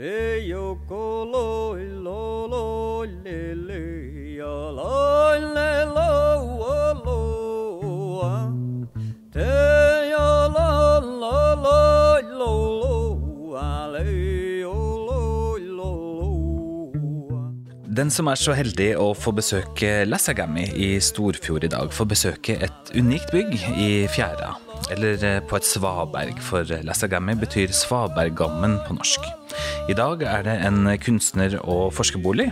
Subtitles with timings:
[0.00, 3.80] Te yoko loi lo lo le le
[4.32, 7.18] ya la le lo lo
[8.24, 8.48] a.
[9.34, 9.50] Te
[10.08, 10.70] ya la
[11.04, 15.92] la la lo lo a le lo lo lo.
[17.84, 22.56] Den som er så heldig å få besøke Lassagami i Storfjord i dag, får besøke
[22.56, 24.54] et unikt bygg i fjæra.
[24.96, 29.28] Eller eh, på et svaberg, for Lassagami betyr svaberggammen på norsk.
[29.90, 32.50] I dag er det en kunstner- og forskerbolig,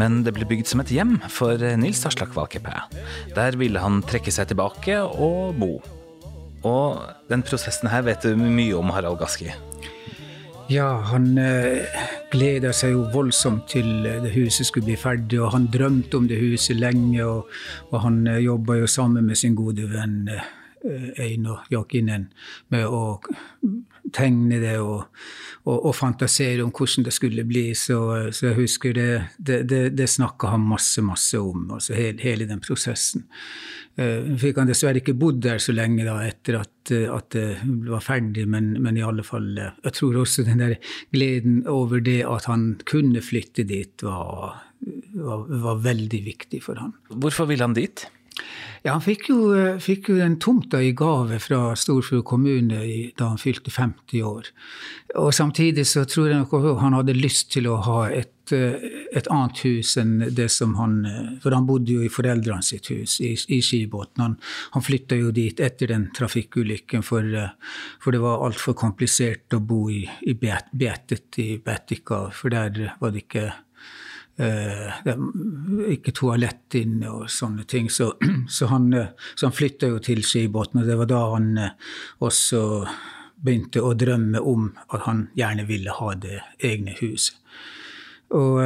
[0.00, 2.88] men det ble bygd som et hjem for Nils Aslak Valkeapää.
[3.36, 5.76] Der ville han trekke seg tilbake og bo.
[6.64, 9.52] Og den prosessen her vet du mye om, Harald Gaski.
[10.72, 11.84] Ja, han eh,
[12.32, 16.28] gleda seg jo voldsomt til eh, det huset skulle bli ferdig, og han drømte om
[16.30, 17.50] det huset lenge, og,
[17.90, 20.30] og han eh, jobba jo sammen med sin gode venn
[21.20, 22.26] Einar Jakinen
[22.72, 23.20] med å
[24.14, 25.04] tegne det og,
[25.64, 27.66] og, og fantasere om hvordan det skulle bli.
[27.78, 27.98] Så,
[28.34, 32.48] så jeg husker det, det, det, det snakka han masse, masse om, altså hele, hele
[32.50, 33.26] den prosessen.
[33.94, 37.46] Uh, fikk han dessverre ikke bodd der så lenge da, etter at, eh, at det
[37.86, 40.74] var ferdig, men, men i alle fall eh, Jeg tror også den der
[41.14, 44.58] gleden over det at han kunne flytte dit, var,
[45.14, 46.90] var, var veldig viktig for han.
[47.14, 48.08] Hvorfor ville han dit?
[48.84, 52.82] Ja, Han fikk jo, eh, fikk jo den tomta i gave fra Storfjord kommune
[53.16, 54.50] da han fylte 50 år.
[55.16, 59.30] Og Samtidig så tror jeg nok han hadde lyst til å ha et, eh, et
[59.30, 63.20] annet hus enn det som han eh, For han bodde jo i foreldrene sitt hus
[63.20, 64.20] i, i Skibotn.
[64.20, 64.36] Han,
[64.72, 67.24] han flytta jo dit etter den trafikkulykken, for,
[68.00, 73.14] for det var altfor komplisert å bo i, i Betet i Betika, for der var
[73.14, 73.52] det ikke
[74.36, 77.90] det er ikke toalett inne og sånne ting.
[77.90, 78.12] Så,
[78.56, 81.94] så han, uh, så han flytta jo til Skibotn, og det var da han uh,
[82.24, 82.64] også
[83.44, 87.36] begynte å drømme om at han gjerne ville ha det egne huset.
[88.34, 88.56] Og,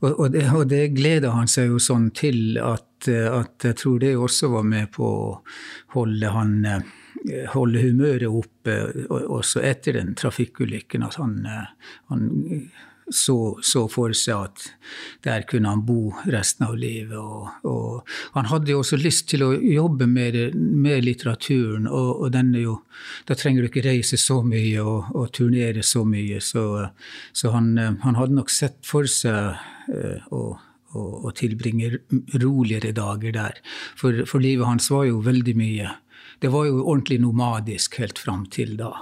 [0.00, 4.00] og, og, det, og det gleda han seg jo sånn til at, at, jeg tror
[4.02, 5.28] det også var med på å
[5.94, 6.56] holde han
[7.52, 8.78] holde humøret oppe
[9.12, 11.04] også etter den trafikkulykken.
[11.04, 11.36] At han,
[12.08, 12.24] han
[13.10, 14.64] så, så, for seg at
[15.26, 17.18] der kunne han bo resten av livet.
[17.18, 22.56] Og, og han hadde jo også lyst til å jobbe med, med litteraturen, og, og
[22.60, 22.78] jo,
[23.28, 26.40] da trenger du ikke reise så mye og, og turnere så mye.
[26.44, 26.64] Så,
[27.32, 29.58] så han, han, hadde nok sett for seg
[29.90, 30.44] uh, å,
[30.94, 31.92] å, tilbringe
[32.38, 33.60] roligere dager der.
[33.98, 35.98] For, for livet hans var jo veldig mye
[36.40, 38.94] Det var jo ordentlig nomadisk helt fram til da.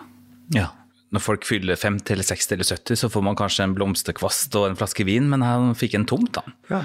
[0.54, 0.72] Ja
[1.14, 4.66] når folk fyller 50 eller 60 eller 70, så får man kanskje en blomsterkvast og
[4.68, 6.42] en flaske vin, men han fikk en tomt, da.
[6.68, 6.80] Ja,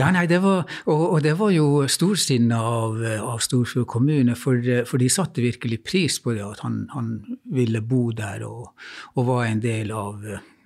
[0.00, 0.58] ja nei, det var,
[0.90, 4.56] og, og, det var jo storsinnet av, av Storfjord kommune, for,
[4.88, 7.08] for, de satte virkelig pris på det at han, han
[7.54, 8.62] ville bo der og,
[9.14, 10.14] og, var en del av,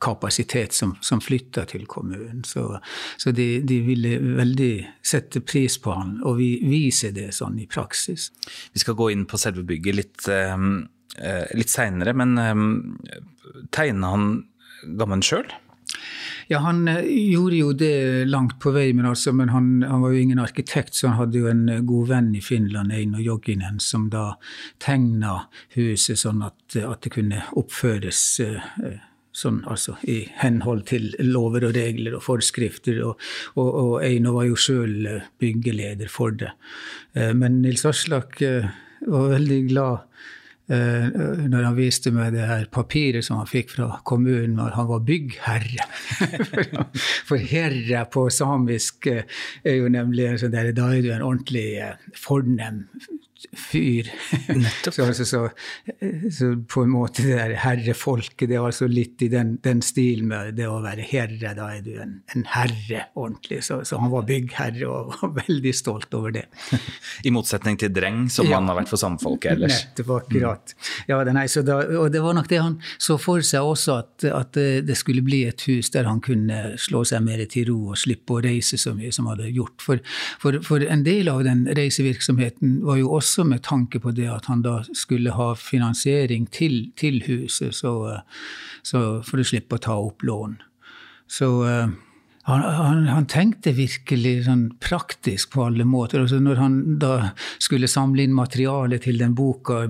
[0.00, 2.44] kapasitet som, som flytta til kommunen.
[2.46, 2.78] Så,
[3.16, 4.72] så de, de, ville veldig
[5.02, 8.30] sette pris på han og vi, viser det sånn i praksis.
[8.72, 10.58] Vi skal gå inn på selve bygget litt, uh,
[11.58, 14.30] litt seinere, men uh, tegna han
[14.78, 15.48] Gammen sjøl?
[16.48, 20.20] Ja, han gjorde jo det langt på vei, men, altså, men han, han, var jo
[20.22, 24.30] ingen arkitekt, så han hadde jo en god venn i Finland, Eino Jogginen, som da
[24.80, 25.42] tegna
[25.74, 28.70] huset sånn at, at det kunne oppføres uh,
[29.38, 33.00] sånn, altså, i henhold til lover og regler og forskrifter.
[33.06, 36.52] Og, og, og Eino var jo sjøl eh, byggeleder for det.
[37.14, 38.68] Eh, men Nils Aslak eh,
[39.06, 40.04] var veldig glad
[40.68, 44.98] når han viste meg det her papiret som han fikk fra kommunen, når han var
[45.08, 45.86] byggherre.
[47.30, 51.70] For herre på samisk er jo nemlig en sånn der, Da er du en ordentlig
[52.12, 52.82] fornem
[53.52, 54.08] fyr.
[54.48, 54.94] Nettopp.
[54.94, 55.48] så, altså, så,
[56.38, 60.28] så, på en måte det der herrefolket, det er altså litt i den, den stilen
[60.32, 61.54] med det å være herre.
[61.56, 63.60] Da er du en, en herre ordentlig.
[63.66, 66.46] Så, så, han var byggherre og var veldig stolt over det.
[67.28, 68.58] I motsetning til dreng, som ja.
[68.58, 69.84] han har vært for samfolket ellers.
[69.86, 70.74] Nettopp, akkurat.
[70.74, 70.90] Mm.
[71.12, 74.58] Ja, nei, da, og det var nok det han så for seg også, at, at,
[74.58, 78.34] det skulle bli et hus der han kunne slå seg mer til ro og slippe
[78.34, 79.78] å reise så mye som han hadde gjort.
[79.84, 80.02] For,
[80.42, 84.28] for, for en del av den reisevirksomheten var jo også også med tanke på det
[84.32, 87.94] at han da skulle ha finansiering til, til huset, så,
[88.82, 90.56] så for å slippe å ta opp lån.
[91.28, 91.90] Så uh,
[92.48, 96.22] han, han, han, tenkte virkelig sånn praktisk på alle måter.
[96.22, 97.12] Altså når han da
[97.60, 99.82] skulle samle inn materiale til den boka,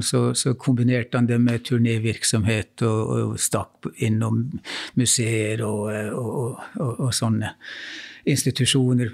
[0.00, 4.46] så, så kombinerte han det med turnévirksomhet og, og stakk innom
[4.96, 7.52] museer og, og, og sånne.
[8.24, 9.12] Institusjoner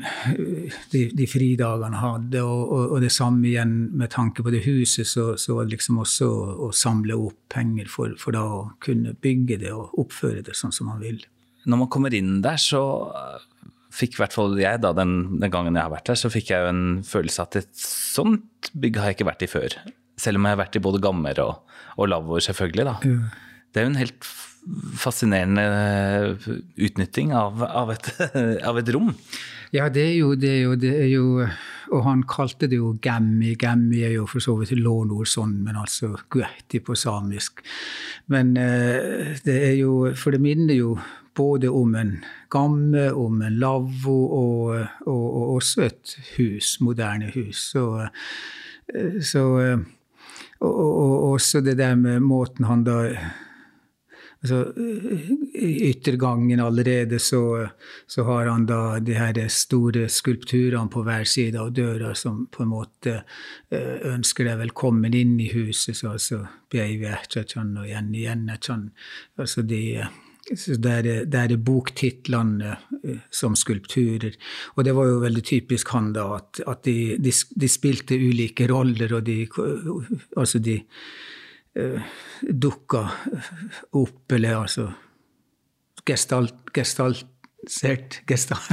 [0.92, 2.42] de, de fridagene hadde.
[2.42, 6.28] Og, og, og, det samme igjen med tanke på det huset, så, så liksom også
[6.30, 10.56] å, å samle opp penger for, for, da å kunne bygge det og oppføre det
[10.58, 11.20] sånn som man vil.
[11.64, 12.82] Når man kommer inn der, så
[13.94, 16.50] fikk i hvert fall jeg, da, den, den, gangen jeg har vært der, så fikk
[16.50, 19.78] jeg jo en følelse at et sånt bygg har jeg ikke vært i før.
[20.20, 22.88] Selv om jeg har vært i både gammer og, og lavvoer, selvfølgelig.
[22.90, 22.96] da.
[23.04, 23.22] Mm.
[23.70, 24.28] Det er jo en helt
[24.96, 26.36] fascinerende
[26.76, 28.10] utnytting av, av, et,
[28.68, 29.12] av, et, rom.
[29.74, 31.24] Ja, det er, jo, det, er jo, det er jo,
[31.92, 33.54] Og han kalte det jo gammi.
[33.60, 37.60] Gammi er jo for så vidt lånord sånn, men altså guetti på samisk.
[38.32, 40.96] Men eh, det er jo For det minner jo
[41.34, 42.16] både om en
[42.54, 44.68] gamme, om en lavvo og,
[45.10, 47.72] og, og, også et hus, moderne hus.
[47.74, 48.06] Så,
[49.18, 49.42] så
[50.60, 53.00] og, og, og, også det der med måten han da
[54.44, 54.72] altså,
[55.54, 57.68] I yttergangen allerede så,
[58.06, 62.64] så, har han da de her store skulpturene på hver side av døra som på
[62.64, 63.16] en måte
[63.70, 65.96] eh, ønsker deg velkommen inn i huset.
[65.96, 66.44] Så altså
[66.74, 70.04] Beivetjatjan og igjen igjen altså de,
[70.56, 74.36] så der, der er boktitlene eh, som skulpturer.
[74.76, 78.68] Og det var jo veldig typisk han, da, at, at de, de, de, spilte ulike
[78.68, 79.44] roller, og de
[80.36, 80.82] Altså, de
[82.44, 83.00] dukka
[83.98, 84.88] opp, eller altså
[86.06, 87.30] gestalt, gestalt
[88.26, 88.68] gestalt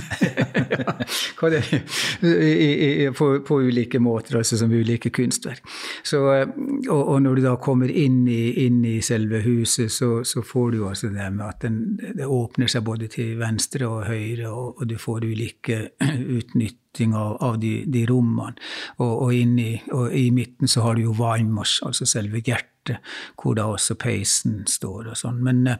[3.18, 5.64] på, på, ulike måter, altså som ulike kunstverk.
[6.04, 10.42] Så, og, og, når du da kommer inn i, inn i selve huset, så, så,
[10.42, 11.80] får du altså det med at den,
[12.18, 15.82] det åpner seg både til venstre og høyre, og, og du får ulike
[16.40, 18.58] utnytting av, av de, de, rommene.
[19.00, 23.02] Og, og, i, og i midten så har du jo Weimars, altså selve hjertet hjerte,
[23.42, 25.42] hvor da også peisen står og sånn.
[25.44, 25.78] Men, eh,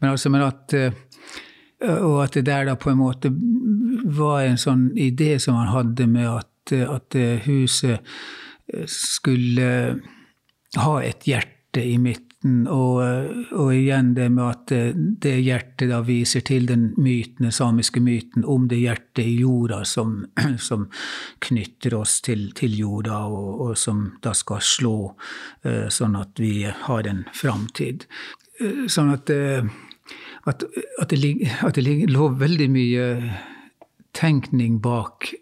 [0.00, 0.92] men, altså, men at eh,
[1.84, 3.28] Og at det der da på en måte
[4.16, 8.00] var en sånn idé som han hadde med at, at huset
[8.88, 10.00] skulle
[10.76, 12.98] ha et hjerte i midten Mm, og,
[13.56, 14.72] og, igjen det med at
[15.24, 19.80] det hjertet da viser til den myten, den samiske myten om det hjertet i jorda
[19.88, 20.18] som,
[20.68, 20.90] som
[21.46, 26.68] knytter oss til, til jorda, og, og, som da skal slå uh, sånn at vi
[26.68, 28.04] har en framtid.
[28.60, 29.64] Uh, sånn at, uh,
[30.44, 30.68] at,
[31.00, 33.08] at, det, at det lå veldig mye
[34.14, 35.32] tenkning bak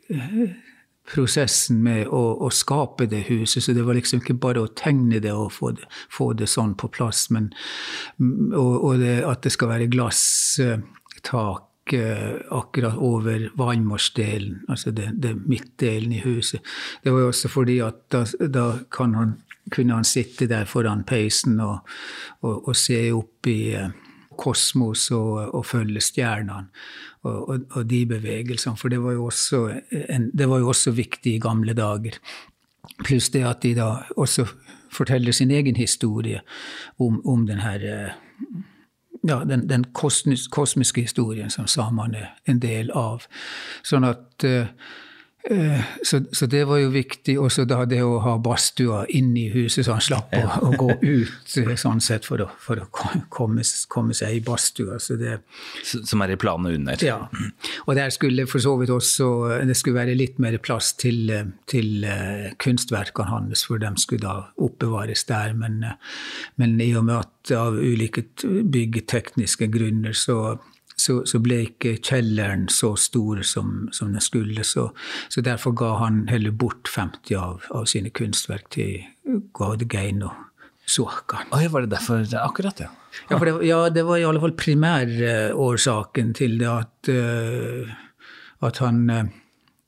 [1.08, 3.64] prosessen med å, å, skape det huset.
[3.64, 6.76] Så det var liksom ikke bare å tegne det og få det, få det sånn
[6.78, 7.50] på plass, men
[8.20, 16.12] og, og det, at det skal være glasstak akkurat over vannmarsdelen, altså det, det midtdelen
[16.14, 16.62] i huset.
[17.02, 18.66] Det var jo også fordi at da, da
[19.00, 19.34] han,
[19.74, 21.82] kunne han sitte der foran peisen og,
[22.46, 23.74] og, og se opp i
[24.38, 26.70] kosmos og, og følge stjernene
[27.22, 28.76] og, og, og, de bevegelsene.
[28.76, 29.18] For det var,
[30.08, 32.18] en, det var, jo også viktig i gamle dager.
[33.04, 34.46] Pluss det at de da også
[34.92, 36.40] forteller sin egen historie
[36.98, 38.14] om, om den her
[39.28, 39.84] ja, den, den
[40.50, 43.22] kosmiske historien som samene er en del av.
[43.86, 44.66] Sånn at Eh,
[46.02, 47.34] så, så, det var jo viktig.
[47.40, 50.90] Også da det å ha badstua inne i huset, så han slapp å, å, gå
[51.02, 55.00] ut eh, sånn sett for å, for å komme, komme, seg i badstua.
[55.02, 57.02] Som er i planene under?
[57.04, 57.18] Ja.
[57.86, 59.30] Og der skulle for så vidt også
[59.66, 61.30] det skulle være litt mer plass til,
[61.70, 62.06] til
[62.62, 65.56] kunstverkene hans, for de skulle da oppbevares der.
[65.58, 65.82] Men,
[66.60, 70.58] men i og med at av ulike byggetekniske grunner så
[71.02, 74.64] så, så, ble ikke kjelleren så stor som, som den skulle.
[74.66, 74.88] Så,
[75.32, 79.02] så, derfor ga han heller bort 50 av, av sine kunstverk til
[79.56, 80.48] Gaudegein og
[80.86, 81.44] Suaka.
[81.54, 82.90] Oi, var det derfor akkurat, ja?
[83.28, 87.92] Ja, det, ja, det var i alle fall primærårsaken til det at, uh,
[88.66, 89.24] at han uh,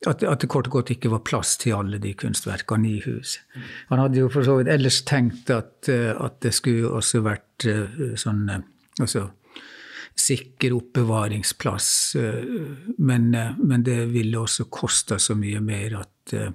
[0.05, 3.41] at, at, det kort og godt ikke var plass til alle de kunstverkene i huset.
[3.89, 7.65] Han hadde jo for så vidt ellers tenkt at, uh, at det skulle også vært
[8.21, 8.45] sånn
[9.01, 9.29] altså
[10.15, 12.15] sikker oppbevaringsplass.
[12.15, 12.43] Eh,
[12.97, 16.53] men, eh, men, det ville også kosta så mye mer at eh,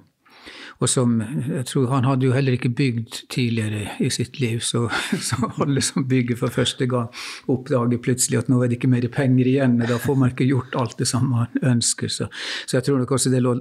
[0.81, 4.87] og som, jeg tror Han hadde jo heller ikke bygd tidligere i sitt liv, så,
[5.29, 7.11] så alle som bygger for første gang,
[7.47, 9.77] oppdager plutselig at nå er det ikke mer penger igjen.
[9.85, 12.09] Da får man ikke gjort alt det som man ønsker.
[12.09, 12.31] Så,
[12.65, 13.53] så jeg tror nok også det lå,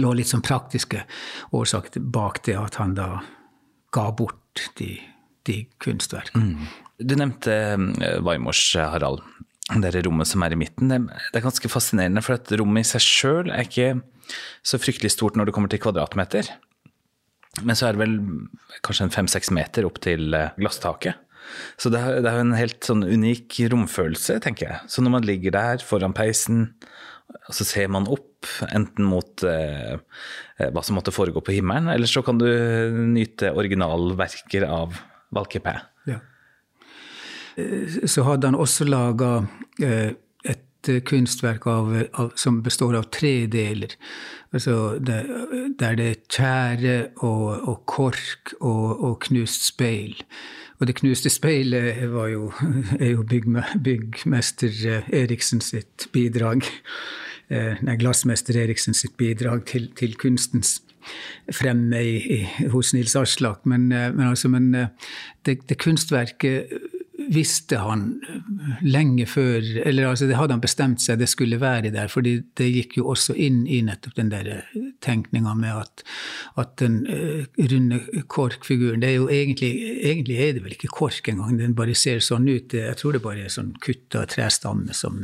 [0.00, 1.04] lå litt sånn praktiske
[1.52, 3.10] årsaker bak det at han da
[3.92, 4.94] ga bort de,
[5.44, 6.56] de kunstverkene.
[6.56, 6.81] Mm.
[6.98, 9.22] Du nevnte Weimors Weimars, eh, Harald.
[9.72, 10.90] Det rommet som er i midten.
[10.90, 14.02] Det, er ganske fascinerende, for at rommet i seg sjøl er ikke
[14.66, 16.50] så fryktelig stort når det kommer til kvadratmeter.
[17.62, 18.16] Men så er det vel
[18.84, 21.20] kanskje en fem-seks meter opp til eh, glasstaket.
[21.80, 24.90] Så det er, er en helt sånn unik romfølelse, tenker jeg.
[24.92, 26.68] Så når man ligger der foran peisen
[27.32, 29.96] og så ser man opp, enten mot eh,
[30.58, 32.46] hva som måtte foregå på himmelen, eller så kan du
[33.14, 34.98] nyte originalverker av
[35.32, 35.91] Valkeapää.
[37.56, 38.06] Ja.
[38.06, 39.42] Så hadde han også laga
[39.82, 40.12] eh,
[40.82, 43.94] et kunstverk av, av, som består av tre deler.
[44.52, 45.28] Altså der
[45.78, 50.18] det er tjære og, og kork og, og, knust speil.
[50.80, 52.50] Og det knuste speilet jo,
[53.00, 56.66] er jo byggme, byggmester Eriksen sitt bidrag.
[57.48, 60.80] Eh, nei, glassmester Eriksen sitt bidrag til, til kunstens
[61.52, 63.64] fremme i, i, hos Nils Aslak.
[63.66, 64.72] Men, eh, men, altså, men
[65.46, 66.74] det, det kunstverket
[67.32, 68.20] visste han
[68.82, 72.08] lenge før Eller altså, det hadde han bestemt seg det skulle være der.
[72.08, 74.50] fordi det gikk jo også inn i nettopp den der
[75.02, 76.04] tenkninga med at,
[76.60, 79.72] at den uh, runde korkfiguren det er jo egentlig,
[80.02, 82.74] egentlig er det vel ikke kork engang, den bare ser sånn ut.
[82.74, 85.18] Jeg tror det bare er sånn kutta trestamme som,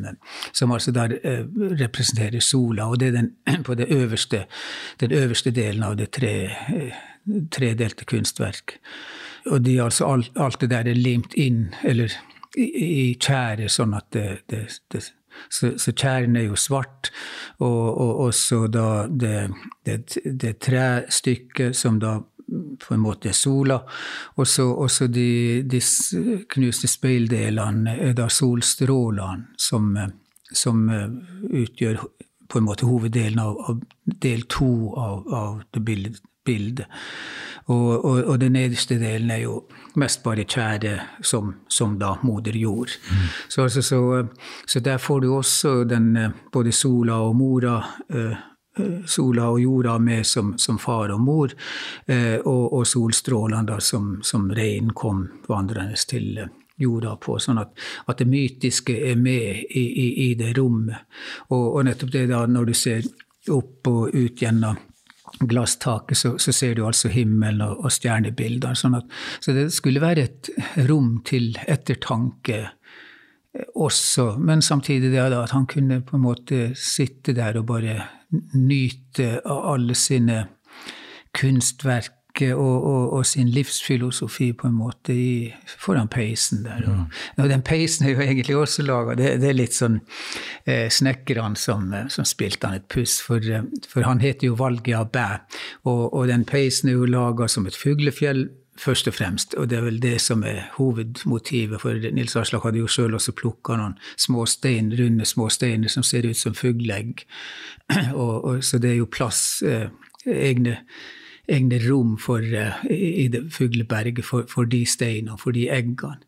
[0.52, 1.14] som altså der
[1.78, 2.88] representerer sola.
[2.88, 3.30] Og det er den,
[3.66, 4.44] på det øverste,
[5.00, 6.34] den øverste delen av det tre,
[7.54, 8.78] tredelte kunstverk.
[9.50, 12.12] Og de, altså, alt, alt, det der er limt inn, eller
[12.56, 15.04] i, i tjære, sånn at det, det, det
[15.50, 17.12] så, så tjæren er jo svart,
[17.58, 19.50] og, og også da det,
[19.86, 22.18] det, det trestykket som da
[22.80, 23.76] på en måte er sola.
[24.40, 25.80] Og så også de, de
[26.48, 29.92] knuste speildelene er da solstrålene som,
[30.48, 32.00] som utgjør
[32.48, 33.82] på en måte hoveddelen av, av
[34.24, 36.88] del to av, av det bildet bilde.
[37.68, 39.58] Og, og, og, den nederste delen er jo
[40.00, 42.94] mest bare tjære som, som da moder jord.
[43.10, 43.26] Mm.
[43.48, 44.26] Så, altså, så,
[44.66, 46.16] så, der får du også den,
[46.52, 47.82] både sola og mora.
[48.08, 48.38] Eh,
[49.06, 51.52] sola og jorda med som, som far og mor,
[52.06, 56.38] eh, og, og solstrålene da som, som reinen kom vandrende til
[56.78, 57.38] jorda på.
[57.42, 57.72] Sånn at,
[58.06, 61.08] at det mytiske er med i, i, i det rommet.
[61.50, 63.08] Og, og, nettopp det da når du ser
[63.50, 64.78] opp og ut gjennom
[65.40, 68.76] glasstaket, så, så, ser du altså himmelen og, og stjernebilder.
[68.78, 69.08] Sånn at,
[69.44, 70.50] så det skulle være et
[70.88, 77.34] rom til ettertanke eh, også, men samtidig det at han kunne på en måte sitte
[77.36, 78.00] der og bare
[78.54, 80.44] nyte av alle sine
[81.36, 82.17] kunstverk
[82.54, 86.84] og, og, og, sin livsfilosofi på en måte i, foran peisen der.
[86.86, 87.18] Og, mm.
[87.42, 89.98] og, den peisen er jo egentlig også laga det, det, er litt sånn
[90.64, 94.58] eh, snekkerne som, eh, som, spilte han et puss, for, eh, for han heter jo
[94.60, 95.28] Valgia Bæ,
[95.84, 99.54] og, og den peisen er jo laga som et fuglefjell først og fremst.
[99.54, 103.34] Og det er vel det som er hovedmotivet, for Nils Aslak hadde jo sjøl også
[103.36, 107.24] plukka noen små stein, runde små steiner som ser ut som fugleegg.
[108.12, 109.86] Og, og, så det er jo plass, eh,
[110.28, 110.74] egne
[111.48, 116.20] egne rom for, uh, i det fugleberget for, for de steinene, for de eggene.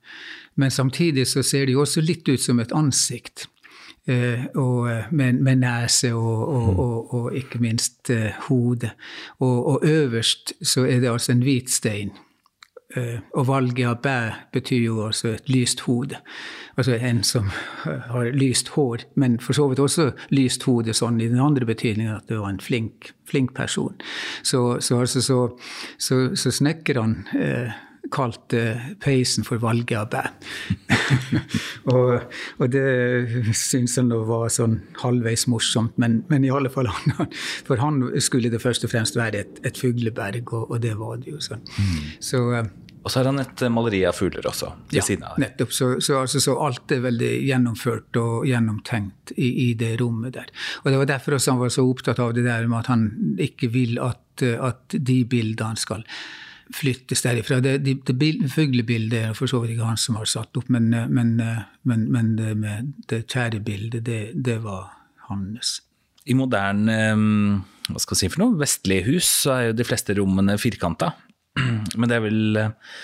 [0.57, 3.49] Men samtidig så ser de også litt ut som et ansikt.
[4.09, 8.11] Uh, og, eh, med, med, nese og, og, og, og ikke minst
[8.49, 8.91] hode.
[9.39, 12.11] Og, øverst så er det altså en hvit stein.
[12.97, 14.17] Uh, og valget av bæ
[14.53, 16.19] betyr jo altså et lyst hode.
[16.77, 17.51] Altså en som
[17.85, 22.17] har lyst hår, men for så vidt også lyst hode sånn i den andre betydningen
[22.17, 23.95] at det var en flink, flink person.
[24.43, 25.39] Så, så, altså, så,
[26.35, 27.79] så, snekkerne eh,
[28.13, 30.23] kalte peisen for bæ.
[31.95, 32.11] og,
[32.59, 37.27] og, det syns han var sånn halvveis morsomt, men, men, i alle fall han,
[37.67, 41.19] For han skulle det først og fremst være et, et fugleberg, og, og, det var
[41.23, 41.67] det jo sånn.
[41.79, 42.07] Mm.
[42.21, 42.45] Så
[43.01, 45.39] og så har han et eh, maleri av fugler også ved ja, siden av.
[45.41, 45.73] nettopp.
[45.73, 50.51] Så, så, altså, så, alt er veldig gjennomført og gjennomtenkt i, i, det rommet der.
[50.83, 53.07] Og det var derfor også han var så opptatt av det der med at han
[53.41, 56.05] ikke vil at, at de bildene skal
[56.75, 57.61] flyttes derifra.
[57.65, 60.91] Det, det, det fuglebildet er for så vidt ikke han som har satt opp, men,
[61.11, 61.35] men,
[61.89, 62.55] men, men det
[63.11, 64.91] det kjære bildet, det, det var
[65.29, 65.81] hans.
[66.31, 66.97] I moderne
[67.91, 71.13] hva skal jeg si for noe, vestlige hus så er jo de fleste rommene firkanta.
[71.99, 72.99] Men det er vel eh,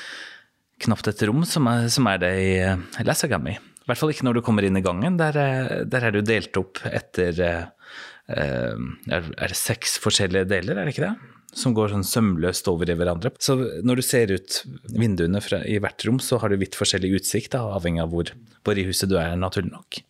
[0.86, 3.56] knapt et rom som er, som er det i Lassagami.
[3.56, 5.18] I hvert fall ikke når du kommer inn i gangen.
[5.18, 5.36] Der,
[5.86, 7.38] der er du delt opp etter
[8.26, 11.35] er det seks forskjellige deler, er det ikke det?
[11.56, 13.32] Som går sånn sømløst over i hverandre.
[13.40, 14.58] Så når du ser ut
[14.92, 18.32] vinduene fra, i hvert rom, så har du vidt forskjellig utsikt, da, avhengig av hvor,
[18.66, 20.00] hvor i huset du er, naturlig nok.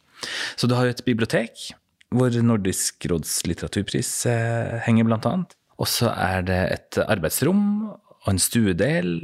[0.59, 1.69] Så du har et bibliotek,
[2.15, 5.55] hvor Nordisk råds litteraturpris eh, henger, blant annet.
[5.79, 7.62] Og så er det et arbeidsrom
[7.93, 9.19] og en stuedel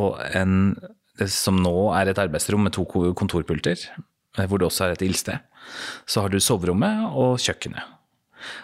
[0.00, 0.74] og en
[1.20, 5.04] det som nå er et arbeidsrom med to kontorpulter, eh, hvor det også er et
[5.04, 5.40] ildsted.
[6.08, 7.99] Så har du soverommet og kjøkkenet.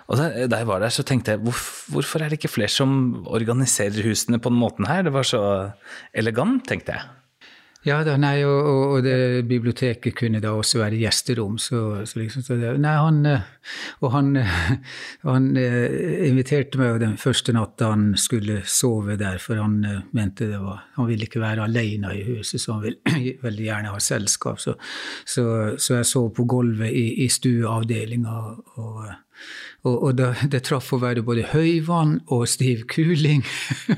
[0.09, 4.07] Og da jeg var der, så tenkte jeg hvorfor er det ikke flere som organiserer
[4.07, 5.07] husene på den måten her?
[5.07, 5.43] Det var så
[6.15, 7.17] elegant, tenkte jeg.
[7.87, 11.55] Ja da, nei, og, og, det biblioteket kunne da også være gjesterom.
[11.63, 13.21] Så, så liksom, så det, nei, han,
[14.03, 14.33] og han,
[15.29, 19.79] han inviterte meg den første natta han skulle sove der, for han
[20.17, 23.95] mente det var Han ville ikke være alene i huset, så han ville veldig gjerne
[23.95, 24.59] ha selskap.
[24.59, 24.75] Så,
[25.31, 28.41] så jeg sov på gulvet i, i stueavdelinga.
[28.83, 29.07] og
[29.85, 33.45] og, og det, det, traff å være både høyvann og stiv kuling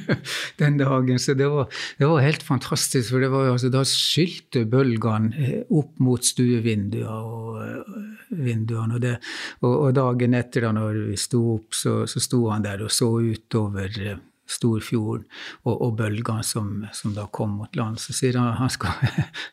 [0.61, 1.21] den dagen.
[1.23, 1.69] Så det var,
[2.01, 3.13] det var helt fantastisk.
[3.15, 7.07] For var, altså, da skylte bølgene eh, opp mot stuevinduene.
[7.09, 9.15] Og, eh, det,
[9.63, 12.93] og, og, dagen etter, da når vi sto opp, så, så sto han der og
[12.93, 15.26] så utover eh, Storfjorden
[15.67, 18.00] og, og bølgene som, som, da kom mot land.
[18.00, 18.97] Så sier han han skal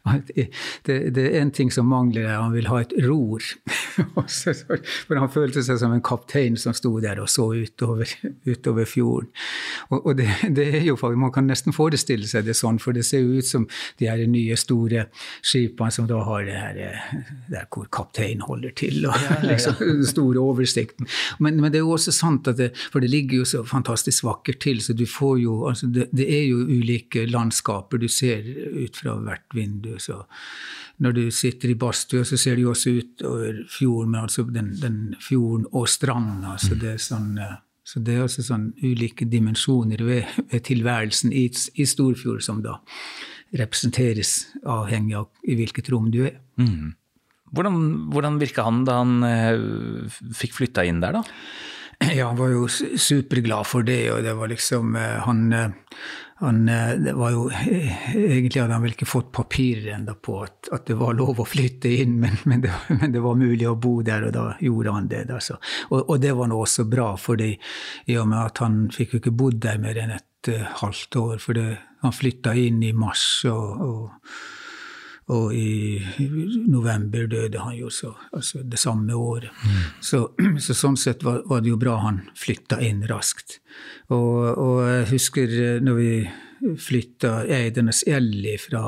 [0.38, 0.48] det,
[0.86, 3.44] det, er en ting som mangler her, han vil ha et ror.
[5.06, 8.10] For han følte seg som en kaptein som sto der og så utover,
[8.52, 9.32] utover fjorden.
[9.90, 13.04] Og, og det, det, er jo Man kan nesten forestille seg det sånn, for det
[13.06, 13.68] ser jo ut som
[14.00, 15.06] de her nye, store
[15.46, 16.78] skipene som da har det her
[17.52, 19.50] der hvor kapteinen holder til, og ja, ja, ja.
[19.52, 21.10] liksom den store oversikten.
[21.40, 24.26] Men, men, det er jo også sant, at det, for det ligger jo så fantastisk
[24.28, 28.46] vakkert til så du får jo altså det, det, er jo ulike landskaper du ser
[28.46, 29.96] ut fra hvert vindu.
[30.00, 30.24] så
[31.04, 35.00] Når du sitter i badstua, så ser du også utover fjorden, men altså den, den
[35.22, 36.58] fjorden og stranda.
[36.62, 41.34] Så det er sånn eh, så det er altså sånn ulike dimensjoner ved, ved tilværelsen
[41.38, 41.46] i,
[41.78, 42.80] i, Storfjord som da
[43.56, 46.40] representeres avhengig av i hvilket rom du er.
[46.58, 46.96] Mm.
[47.54, 47.78] Hvordan,
[48.10, 51.22] hvordan virka han da han eh, fikk flytta inn der, da?
[52.16, 55.70] Ja, han var jo superglad for det, og det var liksom eh, Han, eh,
[56.44, 60.70] han eh, det var jo Egentlig hadde han vel ikke fått papirer ennå på at,
[60.76, 63.78] at, det var lov å flytte inn, men, men, det, men, det, var mulig å
[63.80, 65.26] bo der, og da gjorde han det.
[65.34, 65.60] Altså.
[65.90, 67.54] og, og, det var nå også bra, fordi
[68.12, 71.18] i og med at han fikk jo ikke bodd der mer enn et uh, halvt
[71.22, 71.70] år, for det,
[72.04, 73.26] han flytta inn i mars.
[73.50, 74.36] og, og
[75.34, 75.98] og i
[76.70, 79.50] november døde han jo så, altså det samme året.
[79.66, 79.80] Mm.
[80.02, 80.22] Så,
[80.66, 83.60] så, sånn sett var, var, det jo bra han flytta inn raskt.
[84.14, 86.12] Og, og jeg husker eh, når vi
[86.82, 88.84] flytta Eidernes Elli fra,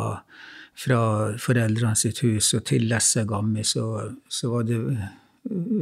[0.78, 1.00] fra
[1.42, 3.88] foreldrene sitt hus og til Lessegammi, så,
[4.30, 4.82] så var det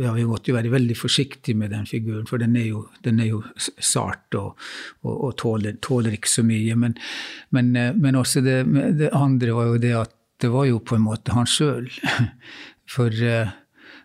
[0.01, 3.19] ja, vi måtte jo være veldig forsiktige med den figuren, for den er jo, den
[3.19, 4.59] er jo sart og,
[5.03, 6.75] og, og tåler, tåler, ikke så mye.
[6.79, 6.95] Men,
[7.55, 8.59] men, eh, men også det,
[8.99, 11.89] det, andre var jo det at det var jo på en måte han sjøl.
[12.95, 13.49] For, eh,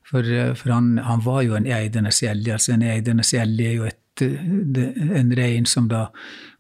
[0.09, 2.55] for, eh, for han, han, var jo en eidende sjelje.
[2.57, 6.07] Altså en eidende sjelje er jo et, en rein som da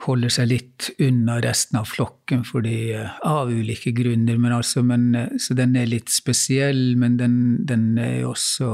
[0.04, 4.36] holder seg litt unna resten av flokken fordi, eh, av ulike grunner.
[4.36, 5.08] Men altså, men,
[5.40, 8.68] så den er litt spesiell, men den, den er også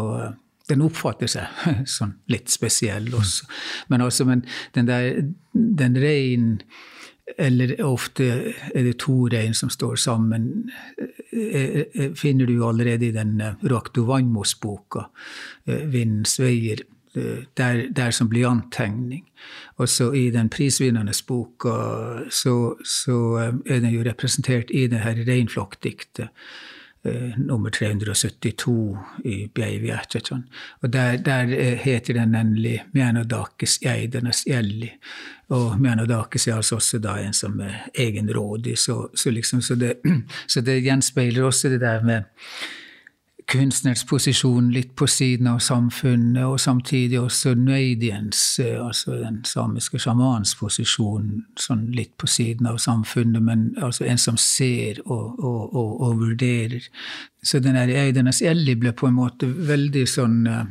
[0.66, 3.46] den oppfatter seg sånn litt spesiell også.
[3.92, 4.42] Men altså, men
[4.74, 5.22] den der
[5.54, 6.59] den reinen
[7.38, 8.26] eller ofte
[8.74, 10.70] er det to rein som står sammen.
[10.98, 15.08] Eh, eh, eh, finner du allerede i den Raktovangmos-boka,
[15.66, 16.84] 'Vindens veier',
[17.56, 19.24] der, der som blyanttegning.
[19.76, 21.70] Også i den prisvinnende boka
[22.28, 23.16] så, så
[23.66, 26.28] er den jo representert i det her reinflokkdiktet.
[27.06, 30.42] Eh, nummer 372 i Beivijärtjatjan.
[30.80, 31.44] Og der, der,
[31.76, 34.90] heter den nemlig Mianodakis Eidernes Jelli.
[35.48, 39.92] Og Mianodakis er altså også da en som er egenrådig, så, så, liksom, så, det,
[40.52, 42.22] så det gjenspeiler også det der med
[43.46, 50.00] kunstnerens posisjon litt på siden av samfunnet, og samtidig også Nøydiens, eh, altså den samiske
[50.02, 55.62] sjamanens posisjon, sånn litt på siden av samfunnet, men altså en som ser og, og,
[55.76, 56.90] og, og vurderer.
[57.42, 60.66] Så den der Eidenes Elli ble på en måte veldig sånn eh,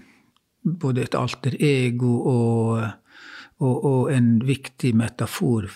[0.65, 2.85] både et alter ego og,
[3.63, 5.69] og en viktig metafor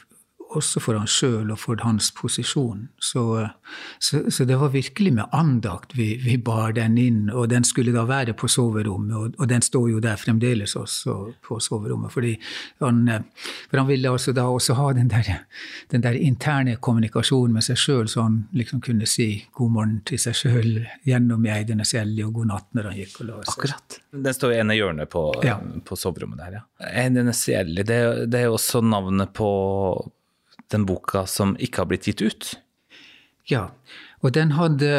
[0.49, 2.87] også for han sjøl og for hans posisjon.
[3.01, 3.23] Så,
[3.99, 7.93] så, så, det var virkelig med andakt vi, vi, bar den inn, og den skulle
[7.93, 12.13] da være på soverommet, og, og den står jo der fremdeles også på soverommet.
[12.13, 12.35] Fordi
[12.81, 13.03] han,
[13.69, 15.31] for han ville altså da også ha den der,
[15.93, 20.21] den der interne kommunikasjonen med seg sjøl, så han liksom kunne si god morgen til
[20.21, 20.73] seg sjøl
[21.07, 23.53] gjennom Eidenes Ellie og god natt når han gikk og la seg.
[23.55, 23.99] Akkurat.
[24.09, 25.59] Den står i ene hjørnet på, ja.
[25.85, 26.65] på soverommet der, ja.
[26.89, 27.99] Eidene Ellie, det,
[28.31, 29.49] det er også navnet på
[30.73, 32.53] den boka som ikke har blitt gitt ut?
[33.49, 33.69] Ja,
[34.19, 34.89] og den hadde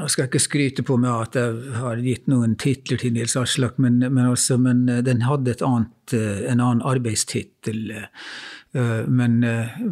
[0.00, 3.36] Nå skal jeg ikke skryte på meg at jeg har gitt noen titler til Nils
[3.36, 7.92] Aslak, men, men, også, men eh, den hadde annet, eh, en annen arbeidstittel.
[7.92, 9.40] Eh, men,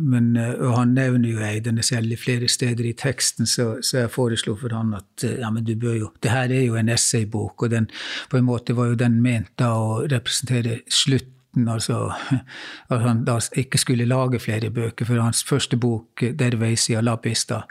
[0.01, 4.15] men, og han nevner jo Eidene selv i flere steder i teksten, så, så jeg
[4.15, 7.67] foreslo for han at ja, men du bør jo, det her er jo en essaybok,
[7.67, 7.91] og den,
[8.31, 11.35] på en måte var jo den ment da å representere slutt
[11.67, 12.13] altså
[12.95, 15.09] at han da ikke skulle lage flere bøker.
[15.09, 17.65] For hans første bok, 'Derveisia lapista',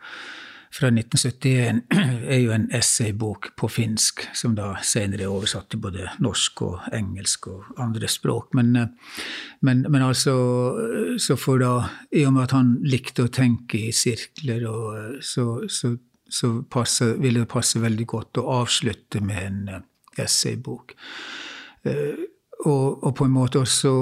[0.71, 1.81] fra 1971
[2.33, 6.89] er jo en essaybok på finsk, som da senere er oversatt til både norsk og
[6.93, 8.53] engelsk og andre språk.
[8.57, 8.73] Men,
[9.61, 10.35] men, men altså
[11.19, 15.63] Så for da I og med at han likte å tenke i sirkler, og så,
[15.69, 15.95] så,
[16.29, 19.85] så passe, ville det passe veldig godt å avslutte med en
[20.19, 20.93] essaybok.
[22.67, 23.93] Og, og på en måte også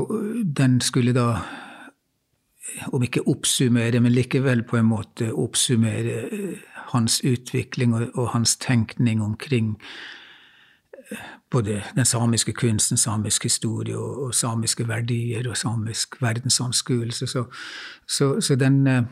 [0.57, 1.27] Den skulle da
[2.91, 8.55] om ikke oppsummere, men likevel på en måte oppsummere eh, hans utvikling og, og hans
[8.61, 9.75] tenkning omkring
[11.11, 17.27] eh, både den samiske kunsten, samisk historie og, og samiske verdier og samisk verdensanskuelse.
[17.27, 17.45] Så,
[18.07, 19.03] så, så den, eh,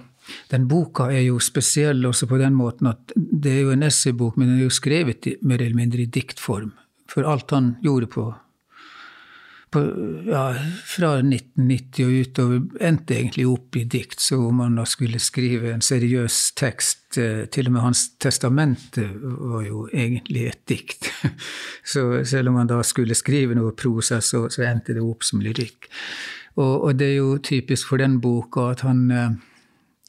[0.52, 4.38] den, boka er jo spesiell også på den måten at det er jo en essaybok,
[4.38, 6.74] men den er jo skrevet mer eller mindre i diktform.
[7.08, 8.32] For alt han gjorde på
[9.74, 9.82] på,
[10.30, 10.44] ja,
[10.86, 14.22] fra 1990 og utover endte egentlig opp i dikt.
[14.22, 19.06] Så om man da skulle skrive en seriøs tekst eh, Til og med hans testamente
[19.22, 21.10] var jo egentlig et dikt.
[21.94, 25.42] Så selv om han da skulle skrive noe prosa, så, så endte det opp som
[25.44, 25.90] lyrikk.
[26.56, 29.30] Og, og, det er jo typisk for den boka at han eh,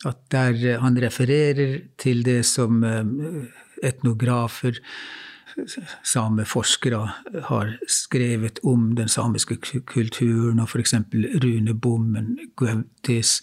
[0.05, 3.05] at der han refererer til det som eh,
[3.85, 4.81] etnografer
[6.03, 7.01] sameforskere
[7.49, 10.95] har skrevet om den samiske kulturen, og f.eks.
[11.45, 13.43] Rune Bommen, Gautis,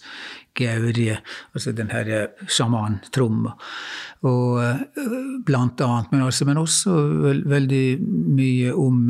[0.58, 1.18] Gaurie,
[1.54, 3.54] altså den her sjamantromma.
[4.22, 4.60] Og
[5.46, 6.98] blant annet, men, altså, men også
[7.48, 7.86] veldig
[8.36, 9.08] mye om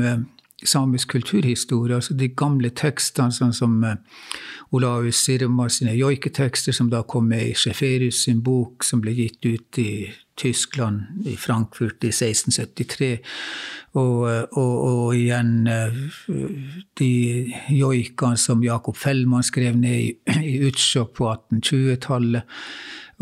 [0.65, 3.81] samisk kulturhistorie, altså de gamle tekstene, sånn som
[4.73, 9.43] Olaus Sirma sine joiketekster, som da kom med i Sjeferus sin bok, som ble gitt
[9.45, 9.93] ut i
[10.37, 13.19] Tyskland, i Frankfurt, i 1673.
[14.01, 14.23] Og,
[14.57, 15.67] og, og igjen
[16.99, 17.13] de
[17.69, 22.49] joikene som Jakob Fellmann skrev ned i, i Utsjok på 1820-tallet.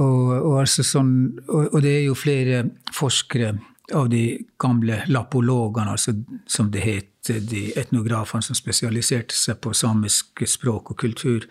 [0.00, 1.12] Og, og, altså sånn,
[1.50, 2.62] og, det er jo flere
[2.94, 3.52] forskere
[3.96, 4.24] av de
[4.60, 6.14] gamle lapologene, altså,
[6.48, 11.46] som det het, de etnografene som spesialiserte seg på samisk språk og kultur,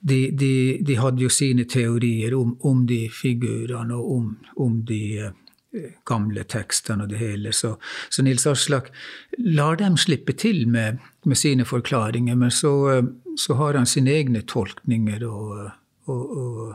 [0.00, 4.28] de, de, de hadde jo sine teorier om, om de figurene og om,
[4.66, 5.32] om de eh,
[6.06, 7.54] gamle tekstene og det hele.
[7.54, 7.76] Så,
[8.10, 8.90] så Nils Aslak
[9.38, 14.14] lar dem slippe til med, med sine forklaringer, men så, eh, så, har han sine
[14.18, 15.24] egne tolkninger.
[15.30, 15.72] og
[16.04, 16.72] og, og,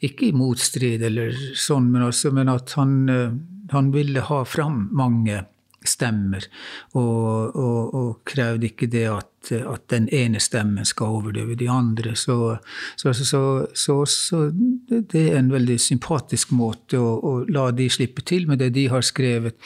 [0.00, 3.34] ikke i motstrid eller sånn, men, altså, men at han, eh,
[3.74, 5.42] han ville ha fram mange
[5.86, 6.44] stemmer,
[6.92, 12.12] og, og, og krevde ikke det at, at, den ene stemmen skal overdøve de andre.
[12.16, 12.56] Så,
[12.96, 14.42] så, så, så
[14.90, 18.88] det er en veldig sympatisk måte å, å, la de slippe til med det de
[18.92, 19.56] har skrevet.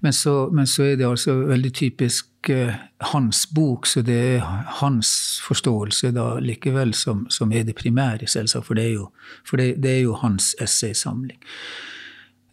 [0.00, 2.70] Men så, men er det altså veldig typisk uh,
[3.10, 4.46] hans bok, så det er
[4.78, 5.10] hans
[5.48, 9.10] forståelse da likevel som, som er det primære, selvsagt, for det er jo,
[9.58, 11.42] det, det er jo hans essaysamling.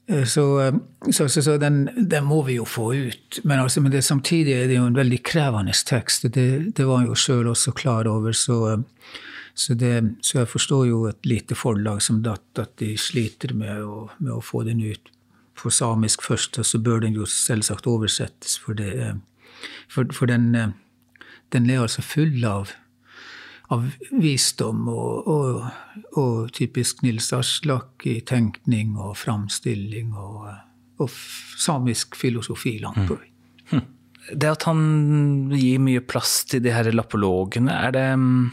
[0.07, 0.73] Eh, så, eh,
[1.11, 3.39] så, så, så den, den, må vi jo få ut.
[3.43, 6.27] Men, altså, men det, samtidig er det jo en veldig krevende tekst.
[6.33, 8.35] Det, det var han jo sjøl også klar over.
[8.35, 8.83] Så,
[9.69, 14.07] det, så, jeg forstår jo et lite forlag som datt, at de sliter med å,
[14.19, 15.11] med å, få den ut
[15.59, 16.59] på samisk først.
[16.59, 18.79] Og så bør den jo selvsagt oversettes, for,
[19.87, 20.73] for, for den,
[21.53, 22.73] den er altså full av
[23.71, 25.63] av visdom og, og,
[26.19, 30.49] og, typisk Nils Aslak i tenkning og framstilling og,
[31.01, 31.13] og
[31.59, 33.29] samisk filosofi langt på vei.
[33.71, 33.79] Mm.
[33.79, 33.87] Hm.
[34.39, 34.83] Det at han
[35.51, 38.51] gir mye plass til de her lapologene, er det mm,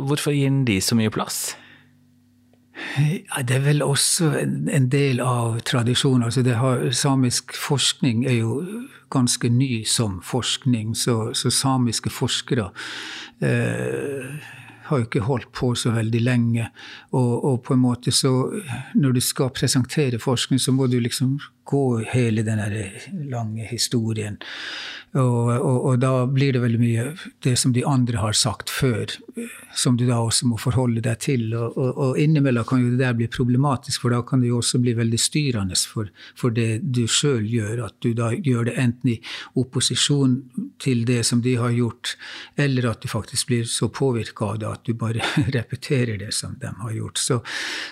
[0.00, 1.50] Hvorfor gir han de så mye plass?
[2.96, 6.24] Ja, det er vel også en del av tradisjonen.
[6.24, 8.54] Altså har, samisk forskning er jo
[9.10, 12.70] ganske ny som forskning, så, så samiske forskere
[13.42, 14.48] eh,
[14.90, 16.66] har jo ikke holdt på så veldig lenge.
[17.12, 18.32] Og, og, på en måte så
[18.94, 22.62] Når du skal presentere forskning, så må du liksom gå hele den
[23.30, 24.40] lange historien.
[25.10, 27.04] Og, og, og, da blir det veldig mye
[27.42, 29.10] det som de andre har sagt før,
[29.74, 31.48] som du da også må forholde deg til.
[31.58, 34.78] Og, og innimellom kan jo det der bli problematisk, for da kan det jo også
[34.82, 37.82] bli veldig styrende for, for det du sjøl gjør.
[37.88, 39.16] At du da gjør det enten i
[39.58, 40.36] opposisjon
[40.82, 42.14] til det som de har gjort,
[42.54, 45.26] eller at du faktisk blir så påvirka av det at du bare
[45.58, 47.18] repeterer det som de har gjort.
[47.18, 47.40] Så,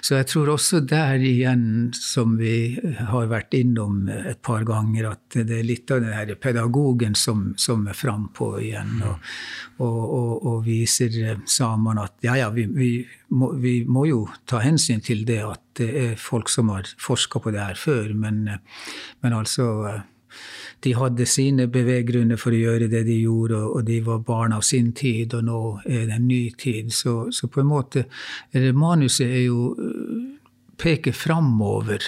[0.06, 2.78] så jeg tror også der igjen, som vi
[3.10, 7.52] har vært innom et par ganger, at det er litt av den her pedagogen som,
[7.60, 9.30] som er frampå igjen, og,
[9.78, 12.92] og, og, og, viser samene at ja, ja, vi, vi,
[13.34, 17.42] må, vi, må, jo ta hensyn til det at det er folk som har forska
[17.42, 18.46] på det her før, men,
[19.22, 19.98] men altså
[20.84, 24.62] de hadde sine beveggrunner for å gjøre det de gjorde, og de var barn av
[24.66, 26.92] sin tid, og nå er det en ny tid.
[26.94, 28.04] Så, så på en måte
[28.54, 29.72] Manuset er jo
[30.78, 32.04] peker framover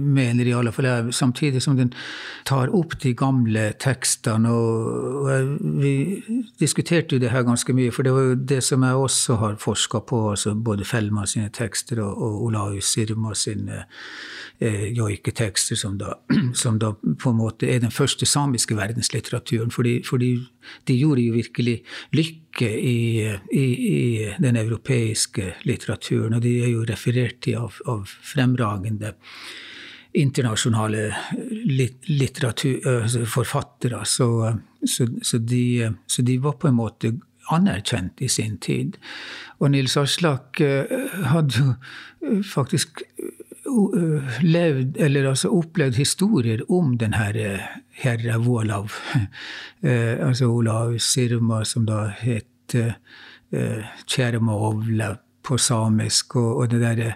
[0.00, 1.92] mener i alle fall jeg, samtidig som den
[2.46, 4.52] tar opp de gamle tekstene.
[4.52, 6.22] Og, og vi
[6.60, 9.58] diskuterte jo det her ganske mye, for det var jo det som jeg også har
[9.62, 13.84] forska på, altså både Felma sine tekster og, og Olaus Sirma sine
[14.60, 16.14] eh, joiketekster, som da,
[16.62, 19.74] som da på en måte er den første samiske verdenslitteraturen.
[19.74, 20.36] Fordi, fordi
[20.88, 21.80] de gjorde jo virkelig
[22.14, 28.06] lykke i, i, i, den europeiske litteraturen, og de er jo referert til av, av
[28.06, 29.12] fremragende
[30.16, 31.10] internasjonale
[32.86, 34.00] altså forfattere.
[34.08, 34.28] Så,
[34.80, 37.12] så, så, de, så, de, var på en måte
[37.52, 38.96] anerkjent i sin tid.
[39.60, 40.62] Og Nils Aslak
[41.28, 43.04] hadde jo faktisk
[44.42, 47.50] levd, eller altså opplevd historier om denne herre
[48.02, 48.92] herre Vålav.
[50.26, 52.76] altså Olav Sirma, som da het
[54.06, 54.56] Kjerma
[55.46, 56.36] på samisk.
[56.36, 57.12] Og, og det der,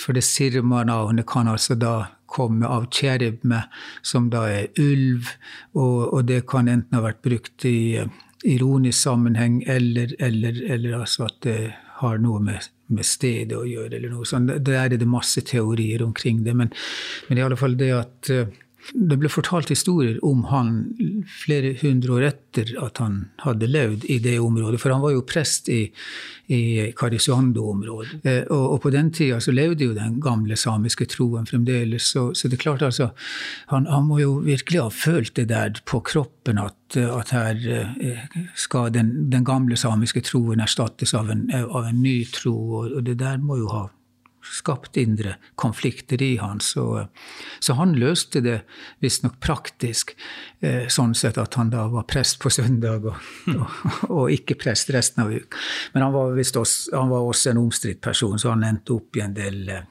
[0.00, 1.94] for det Sirma-navnet kan altså da
[2.34, 3.62] komme av kjeribme,
[4.02, 5.30] som da er ulv,
[5.76, 8.02] og, og, det kan enten ha vært brukt i
[8.44, 11.58] ironisk sammenheng, eller, eller, eller altså at det
[12.00, 14.52] har noe med, med stedet å gjøre, eller noe sånt.
[14.64, 16.72] Der er det masse teorier omkring det, men,
[17.28, 18.32] men i alle fall det at
[18.92, 20.74] det ble fortalt historier om han
[21.26, 24.80] flere hundre år etter at han hadde levd i det området.
[24.82, 25.86] For han var jo prest i,
[26.52, 26.60] i
[26.96, 28.20] Karisando-området.
[28.28, 32.10] Eh, og, og, på den tida så levde jo den gamle samiske troen fremdeles.
[32.12, 33.10] Så, så det er klart altså,
[33.72, 38.38] han, han, må jo virkelig ha følt det der på kroppen at, at her eh,
[38.58, 42.56] skal den, den, gamle samiske troen erstattes av en, av en ny tro.
[42.82, 43.86] Og, det der må jo ha
[44.44, 46.60] skapt indre konflikter i han.
[46.60, 47.06] Så,
[47.60, 48.60] så han løste det
[49.04, 50.14] visstnok praktisk,
[50.60, 53.18] eh, sånn sett at han da var prest på søndag og,
[53.54, 53.80] og,
[54.10, 55.58] og ikke prest resten av uka.
[55.94, 59.24] Men han var, også, han var også en omstridt person, så han endte opp i
[59.24, 59.84] en del eh,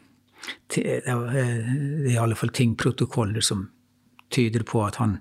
[0.73, 3.69] i alle fall tingprotokoller som
[4.33, 5.19] tyder på at han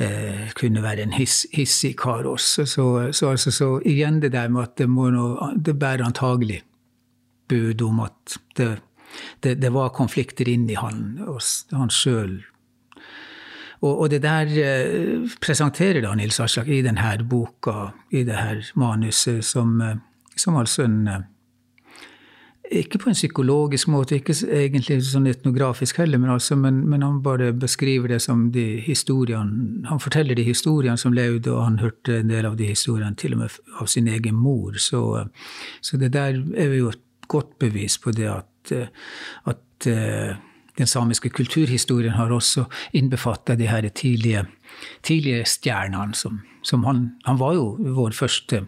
[0.00, 2.66] eh, kunne være en hiss, hissig kar også.
[2.66, 6.62] Så, så, altså, så, igjen det der med at det, må noe, det bærer antagelig
[7.50, 8.70] bud om at det,
[9.44, 11.18] det, det var konflikter inni han,
[11.74, 12.38] han sjøl.
[13.80, 18.64] Og, og, det der eh, presenterer da Nils Aslak i denne boka, i det her
[18.76, 19.96] manuset, som, eh,
[20.36, 21.22] som altså en eh,
[22.70, 27.18] ikke på en psykologisk måte, ikke egentlig sånn etnografisk heller, men, altså, men, men, han
[27.24, 32.20] bare beskriver det som de historiene Han forteller de historiene som levde, og han hørte
[32.20, 34.78] en del av de historiene til og med av sin egen mor.
[34.78, 35.02] Så,
[35.80, 38.90] så det der er jo et godt bevis på det at, eh,
[39.50, 40.36] at eh,
[40.80, 42.66] den samiske kulturhistorien har også
[42.96, 44.46] innbefatta de her tidlige,
[45.06, 46.14] tidlige stjernene.
[46.16, 48.64] Som, som han, han, var jo vår første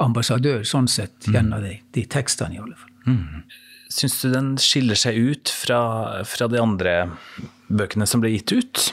[0.00, 1.34] ambassadør, sånn sett, mm.
[1.34, 2.94] gjennom de, de tekstene, i alle fall.
[3.10, 3.42] Mm.
[3.90, 5.80] Syns du den skiller seg ut fra,
[6.28, 6.94] fra de andre
[7.68, 8.84] bøkene som ble gitt ut?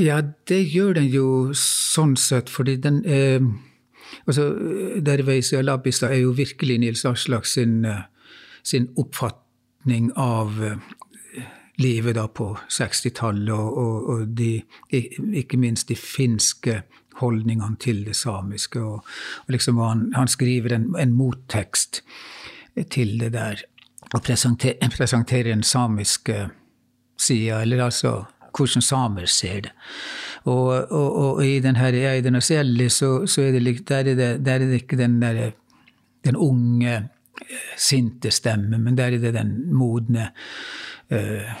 [0.00, 3.44] Ja, det gjør den jo sånn sett, fordi den er
[4.26, 4.50] altså,
[5.04, 8.04] Derveis og Labista er jo virkelig Nils Aslak sin, eh,
[8.62, 10.76] sin oppfatning av eh,
[11.82, 14.52] livet da på 60-tallet, og, og, og de,
[14.90, 16.82] ikke minst de finske
[17.20, 18.80] holdningene til det samiske.
[18.80, 19.02] Og,
[19.46, 22.02] og liksom han, han, skriver en, en mottekst
[22.92, 23.64] til det der,
[24.14, 26.30] og presenterer, presenterer en samisk
[27.18, 28.22] side, eller altså
[28.56, 29.72] hvordan samer ser det.
[30.46, 34.02] Og, og, og i den her Eiden og Selli, så, så er det, der, er
[34.02, 35.50] det, der er det ikke den der,
[36.24, 40.28] den unge, eh, sinte stemmen, men der er det den modne,
[41.12, 41.52] uh,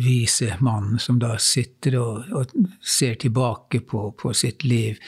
[0.00, 4.98] vise mannen som da sitter og, og ser tilbake på, på sitt liv.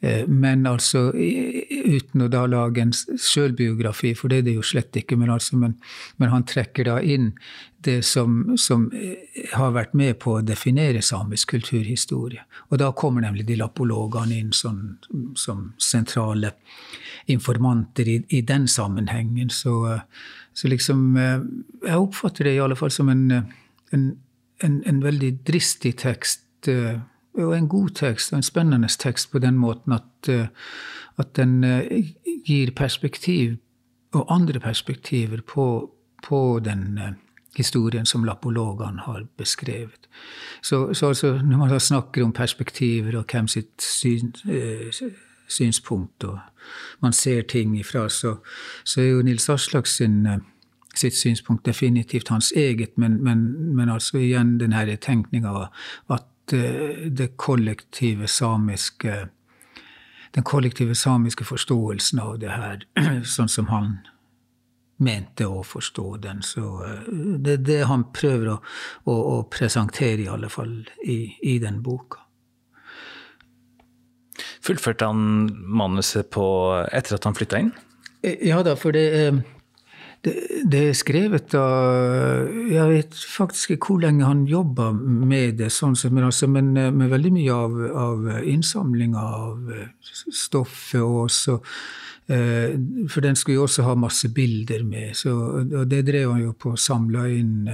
[0.00, 4.96] Eh, men altså uten å da lage en sjølbiografi, for det er det jo slett
[4.96, 5.76] ikke, men, altså, men,
[6.16, 7.32] men han trekker da inn
[7.86, 8.88] det som, som,
[9.52, 12.42] har vært med på å definere samisk kulturhistorie.
[12.70, 14.96] Og da kommer nemlig de lapologene inn sånn,
[15.38, 16.52] som sentrale
[17.28, 19.50] informanter i, i, den sammenhengen.
[19.50, 19.98] Så,
[20.54, 23.30] så, liksom Jeg oppfatter det i alle fall som en,
[23.92, 24.08] en,
[24.64, 26.44] en, en veldig dristig tekst.
[27.38, 30.30] Og en god tekst, og en spennende tekst på den måten at,
[31.18, 31.60] at den
[32.46, 33.58] gir perspektiv,
[34.12, 35.90] og andre perspektiver, på,
[36.24, 36.98] på den
[37.58, 40.08] historien som lapologene har beskrevet.
[40.62, 44.90] Så, så altså, når man snakker om perspektiver og hvem sitt syn, eh,
[45.48, 46.38] synspunkt og
[47.00, 48.36] man ser ting ifra, så,
[48.84, 50.38] så er jo Nils Aslak eh,
[50.94, 55.68] sitt synspunkt definitivt hans eget, men, men, men altså igjen den her tenkninga
[56.10, 59.28] at eh, det kollektive samiske
[60.34, 62.84] den kollektive samiske forståelsen av det her,
[63.24, 63.94] sånn som han
[64.98, 66.42] mente å forstå den.
[66.42, 66.62] Så
[67.08, 68.56] det er det han prøver å,
[69.08, 72.27] å, å presentere, i alle fall, i, i den boka.
[74.64, 76.46] Fullførte han manuset på,
[76.92, 77.72] etter at han flytta inn?
[78.22, 79.04] Ja da, for det,
[80.26, 80.32] det,
[80.66, 85.94] det, er skrevet av Jeg vet faktisk ikke hvor lenge han jobba med det, sånn
[85.98, 89.70] som, men, altså, men, men, veldig mye av, av innsamlinga av
[90.02, 91.60] stoffet og også
[92.28, 96.56] For den skulle jo også ha masse bilder med, så, og det drev han jo
[96.58, 97.70] på å samle inn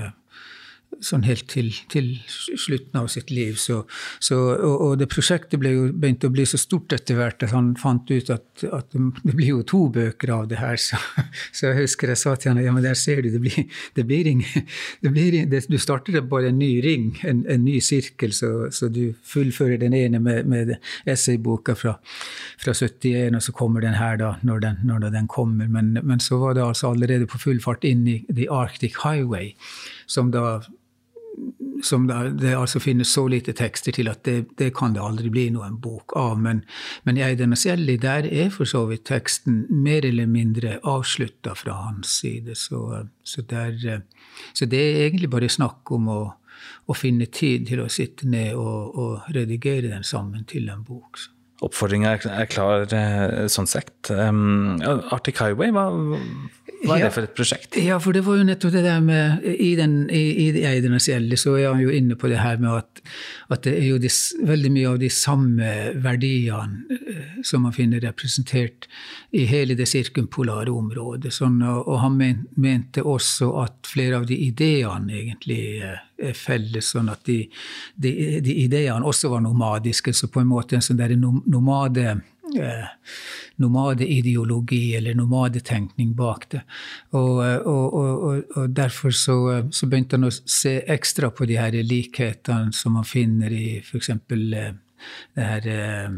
[1.04, 3.56] sånn helt til, til, slutten av sitt liv.
[3.60, 3.82] Så,
[4.22, 7.54] så, og, og, det prosjektet ble jo begynte å bli så stort etter hvert at
[7.54, 10.78] han fant ut at, at det blir jo to bøker av det her.
[10.84, 10.98] Så,
[11.54, 13.64] så, jeg husker jeg sa til han ja, men der ser du, det blir,
[13.96, 14.66] det blir ingen
[15.04, 18.90] det blir, det, Du starter bare en ny ring, en, en ny sirkel, så, så,
[18.92, 20.74] du fullfører den ene med, med
[21.10, 21.96] essayboka fra,
[22.60, 25.70] fra 71, og så kommer den her da, når den, når den kommer.
[25.70, 29.54] Men, men så var det altså allerede på full fart inn i The Arctic Highway,
[30.06, 30.60] som da
[31.84, 35.48] som det altså finnes så lite tekster til at det, det kan det aldri bli
[35.54, 36.38] noen bok av.
[36.40, 36.62] Men,
[37.04, 41.76] men i Eidernes Jelly, der er for så vidt teksten mer eller mindre avslutta fra
[41.86, 42.56] hans side.
[42.58, 43.76] Så, så, der,
[44.52, 46.20] så, det er egentlig bare snakk om å,
[46.86, 51.20] å finne tid til å sitte ned og, og redigere den sammen til en bok.
[51.64, 54.10] Oppfordringa er klar eh, sånn sett.
[54.10, 54.76] Um,
[55.14, 55.88] Arctic Highway, hva,
[56.84, 57.78] hva er det for et prosjekt?
[57.80, 61.70] Ja, for det var jo nettopp det der med I, den, i, i så er
[61.70, 63.02] han jo inne på det her med at,
[63.52, 64.10] at det er jo de,
[64.44, 65.70] veldig mye av de samme
[66.04, 68.88] verdiene eh, som man finner representert
[69.32, 71.32] i hele det sirkumpolare området.
[71.34, 76.02] Sånn, og, og, han mente også at flere av de ideene egentlig eh,
[76.34, 77.40] felles, sånn at de,
[77.94, 78.12] de,
[78.44, 80.14] de ideene også var nomadiske.
[80.14, 82.20] Så på en måte en sånn der nomade
[82.56, 82.86] Eh,
[83.56, 86.60] nomadeideologi eller nomadetenkning bak det.
[87.10, 89.36] Og, og, og, og derfor så,
[89.70, 94.10] så, begynte han å se ekstra på de her likhetene som man finner i f.eks.
[94.10, 94.74] Eh,
[95.34, 96.10] det her eh,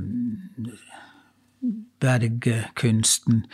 [2.07, 3.45] bergkunsten,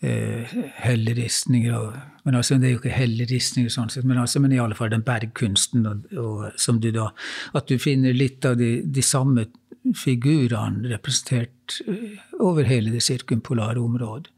[0.00, 1.92] helleristninger
[2.24, 4.92] men altså, Det er jo ikke helleristninger, sånn sett, men, altså, men i alle fall
[4.92, 7.10] den bergkunsten og, og, som du da
[7.56, 9.48] At du finner litt av de, de samme
[9.96, 14.28] figurene representert eh, over hele det sirkumpolare området.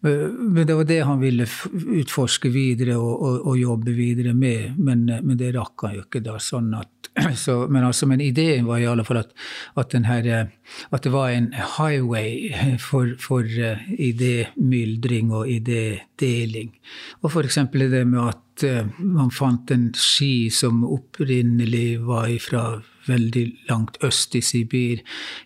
[0.00, 1.44] Men det var det han ville
[2.00, 6.22] utforske videre og, og, og jobbe videre med, men, men, det rakk han jo ikke
[6.24, 6.38] da.
[6.40, 7.10] sånn at,
[7.44, 9.36] så, men, altså, men ideen var i alle fall at,
[9.76, 10.30] at, her,
[10.88, 12.48] at det var en highway
[12.90, 16.72] for, for uh, idémyldring og idédeling.
[17.22, 17.60] Og f.eks.
[17.72, 22.64] det med at uh, man fant en ski som opprinnelig var fra
[23.08, 25.00] veldig langt øst i Sibir,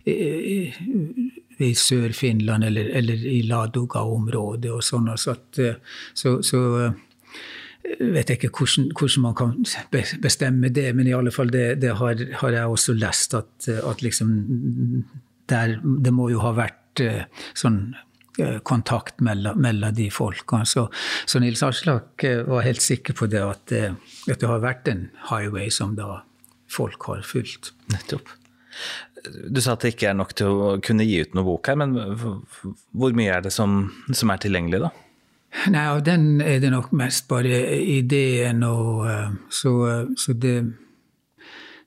[0.05, 5.07] i Sør-Finland eller, eller, i Ladoga-området og sånn.
[5.13, 5.61] Altså at,
[6.19, 6.61] så, så
[7.85, 9.53] vet jeg ikke hvordan, hvordan, man kan
[10.23, 14.03] bestemme det, men i alle fall det, det har, har, jeg også lest at, at
[14.03, 14.33] liksom
[15.49, 16.84] der, Det må jo ha vært
[17.55, 17.95] sånn
[18.67, 20.67] kontakt mellom, mellom de folkene.
[20.67, 20.89] Så,
[21.31, 25.71] så Nils Aslak var helt sikker på det at, at det har vært en highway
[25.71, 26.25] som da
[26.67, 27.71] folk har fulgt.
[27.95, 28.33] Nettopp.
[29.25, 31.79] Du sa at det ikke er nok til å kunne gi ut noe bok her,
[31.81, 34.91] men hvor mye er det som, som er tilgjengelig, da?
[35.71, 39.73] Nei, av den er det nok mest bare ideen, og eh, så,
[40.19, 40.57] så det,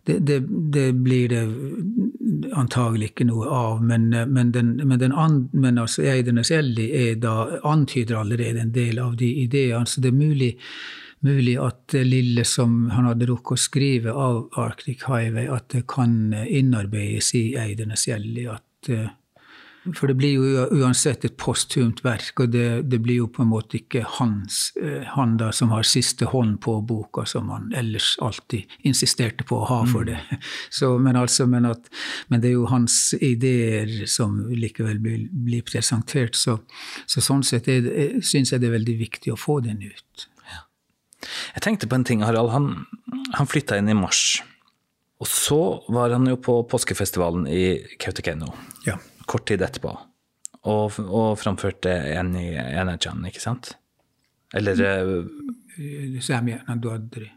[0.08, 0.38] det, det,
[0.74, 1.44] det, blir det
[2.56, 3.82] antagelig ikke noe av.
[3.84, 6.88] Men, men, den, men, den and, men altså Eidenes Elli
[7.64, 10.56] antyder allerede en del av de ideene, så det er mulig
[11.26, 15.88] mulig at det lille som han hadde rukket å skrive av Arctic Highway, at det
[15.90, 18.46] kan innarbeides i Eidenes Jelly.
[18.54, 19.10] At, eh,
[19.96, 23.52] for det blir jo uansett et posthumt verk, og det, det, blir jo på en
[23.52, 28.16] måte ikke hans, eh, han da som har siste hånd på boka, som han ellers
[28.24, 30.20] alltid insisterte på å ha for det.
[30.32, 30.48] Mm.
[30.78, 31.88] Så, men, altså, men, at,
[32.28, 36.58] men, det er jo hans ideer som likevel blir, blir presentert, så,
[37.10, 40.28] så sånn sett syns jeg det er veldig viktig å få den ut.
[41.56, 42.52] Jeg tenkte på en ting, Harald.
[42.54, 42.70] Han,
[43.36, 44.42] han flytta inn i mars.
[45.18, 45.60] Og så
[45.90, 47.64] var han jo på påskefestivalen i
[48.02, 48.52] Kautokeino
[48.86, 49.00] ja.
[49.30, 49.94] Kort tid etterpå.
[50.68, 53.76] Og, og framførte en i Energen, ikke sant?
[54.56, 54.76] Eller
[56.22, 56.82] Sämjärna mm.
[56.82, 57.32] Duadri.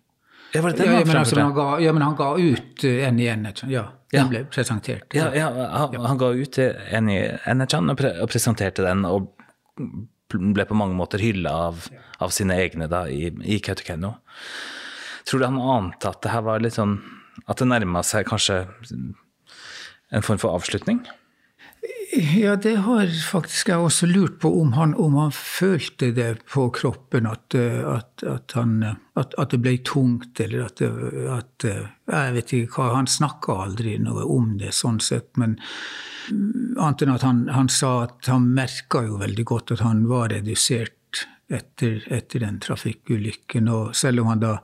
[0.52, 3.20] Ja, var det den ja, men altså, han ga, ja, men han ga ut en
[3.20, 3.70] i Energen.
[3.70, 4.28] Ja, den ja.
[4.30, 5.14] ble presentert.
[5.14, 9.04] Ja, ja han, han, ga ut en i Energen og, pre og presenterte den.
[9.06, 9.30] og
[10.30, 11.86] ble på mange måter hylla av,
[12.18, 14.16] av, sine egne da, i, i Kautokeino.
[15.28, 16.94] Tror du han ante at det her var litt sånn
[17.46, 18.64] At det nærma seg kanskje
[20.10, 21.04] en form for avslutning?
[22.12, 26.64] Ja, det har faktisk jeg også lurt på, om han, om han følte det på
[26.74, 28.80] kroppen, at, at, at, han,
[29.14, 31.66] at det ble tungt, eller at, at
[32.10, 35.60] Jeg vet ikke hva Han snakka aldri noe om det, sånn sett, men
[36.30, 40.32] annet enn at han, han sa at han merka jo veldig godt at han var
[40.34, 43.70] redusert etter, etter, den trafikkulykken.
[43.70, 44.56] Og selv om han da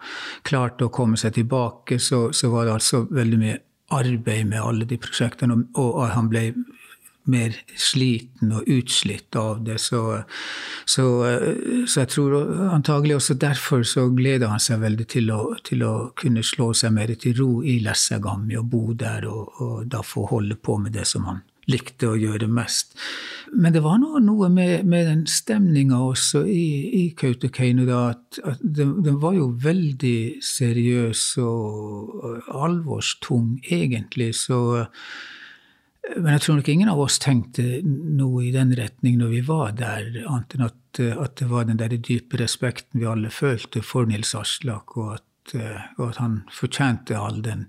[0.47, 3.63] klarte å komme seg tilbake, så, så var det altså veldig mye
[3.95, 6.49] arbeid med alle de prosjektene, og, og han ble
[7.31, 9.79] mer sliten og utslitt av det.
[9.83, 10.03] Så,
[10.85, 11.07] så,
[11.87, 12.37] så, jeg tror
[12.71, 16.95] antagelig også derfor så gleder han seg veldig til å, til å kunne slå seg
[16.97, 20.97] mer til ro i Lessagami og bo der, og, og, da få holde på med
[20.97, 22.95] det som han likte å gjøre mest.
[23.55, 26.67] Men det var noe, noe med, med, den stemninga også i,
[27.01, 34.33] i Kautokeino da, at, at den, den, var jo veldig seriøs og alvorstung, egentlig.
[34.39, 34.61] så
[36.15, 39.73] men jeg tror nok ingen av oss tenkte noe i den retning når vi var
[39.79, 44.09] der, annet enn at, at det var den der dype respekten vi alle følte for
[44.09, 45.57] Nils Aslak, og at,
[45.99, 47.67] og at han fortjente all den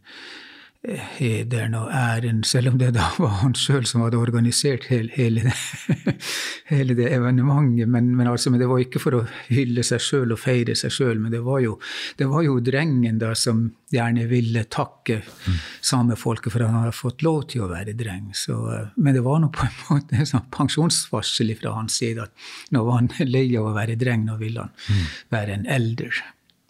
[0.87, 5.43] hederen og æren, selv om det da var han sjøl som hadde organisert hele, hele,
[5.43, 6.15] det,
[6.71, 7.89] hele det, evenementet.
[7.91, 10.93] Men, men, altså, men, det var ikke for å hylle seg sjøl og feire seg
[10.93, 11.75] sjøl, men det var, jo,
[12.19, 15.59] det var, jo, drengen da som gjerne ville takke mm.
[15.91, 18.31] samefolket for at han hadde fått lov til å være dreng.
[18.37, 18.55] Så,
[18.95, 22.87] men det var nå på en måte en sånn pensjonsvarsel fra hans side at nå
[22.87, 25.05] var han lei av å være dreng, nå ville han mm.
[25.35, 26.23] være en elder.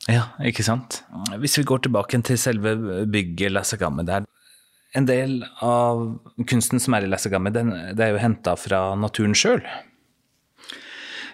[0.07, 1.01] Ja, ikke sant.
[1.39, 2.75] Hvis vi går tilbake til selve
[3.11, 4.25] bygget Lassagamme der.
[4.95, 6.05] En del av
[6.47, 9.61] kunsten som er i Lassagamme, det er jo henta fra naturen sjøl.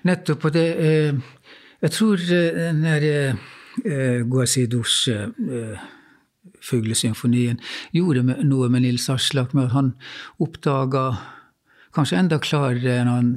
[0.04, 0.50] Nettopp.
[0.50, 1.14] Og det eh,
[1.84, 3.06] Jeg tror eh, den der
[3.86, 5.10] eh, Guasidus
[6.64, 7.60] fuglesymfonien
[7.92, 9.94] gjorde noe med Nils Aslak, med at han
[10.40, 11.10] oppdaga
[11.94, 13.32] kanskje enda klarere enn han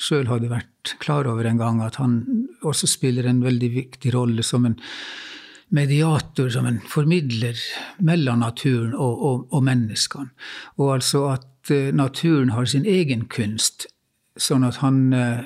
[0.00, 2.20] sjøl hadde vært klar over en gang, at han
[2.62, 4.78] også spiller en veldig viktig rolle som en
[5.72, 7.56] mediator, som en formidler
[8.04, 10.28] mellom naturen og, og, og menneskene.
[10.76, 13.88] Og altså at uh, naturen har sin egen kunst,
[14.36, 15.40] sånn at han uh,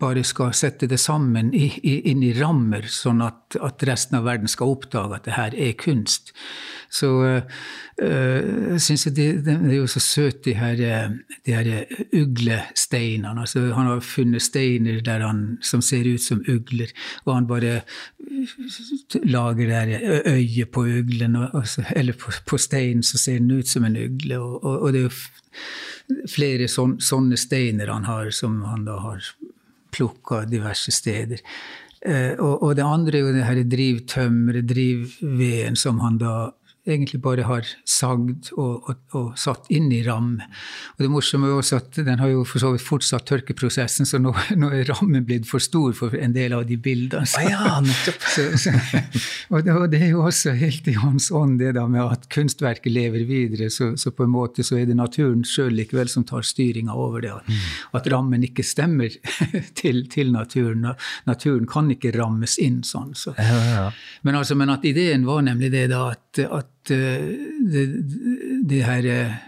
[0.00, 4.26] bare skal sette det sammen i, i, inn i rammer, sånn at, at, resten av
[4.28, 6.32] verden skal oppdage at det her er kunst.
[6.90, 7.60] Så uh,
[8.00, 10.80] jeg syns det, det, er jo så søt, de her,
[11.46, 11.68] de her
[12.16, 13.44] uglesteinene.
[13.44, 16.90] Altså, han har funnet steiner han, som ser ut som ugler,
[17.26, 17.80] og han bare
[19.28, 21.36] lager det øyet på uglen,
[21.94, 24.40] eller på, på steinen så ser den ut som en ugle.
[24.40, 29.24] Og, og, og det er jo flere sånne steiner han har, som han da har
[29.92, 31.42] plukka diverse steder.
[32.00, 36.50] Eh, og, og, det andre er jo det her drivtømmeret, drivveden, som han da
[36.88, 40.38] egentlig bare har sagd og, og, og, satt inn i ram.
[40.96, 44.20] Og det morsomme er også at den har jo for så vidt fortsatt tørkeprosessen, så
[44.22, 47.28] nå, nå, er rammen blitt for stor for en del av de bildene.
[47.28, 48.24] Så, ah, ja, nettopp.
[48.32, 48.72] Så, så,
[49.50, 52.28] og, det, og, det, er jo også helt i hans ånd, det da med at
[52.32, 53.70] kunstverket lever videre.
[53.72, 57.26] Så, så på en måte så er det naturen sjøl likevel som tar styringa over
[57.26, 57.34] det.
[57.36, 57.68] At, mm.
[58.00, 59.12] at rammen ikke stemmer
[59.80, 60.88] til, til, naturen.
[61.28, 63.12] Naturen kan ikke rammes inn sånn.
[63.18, 63.36] Så.
[63.36, 63.86] Ja, ja.
[64.24, 67.86] Men, altså, men at ideen var nemlig det da at, at de,
[68.70, 69.38] de her eh,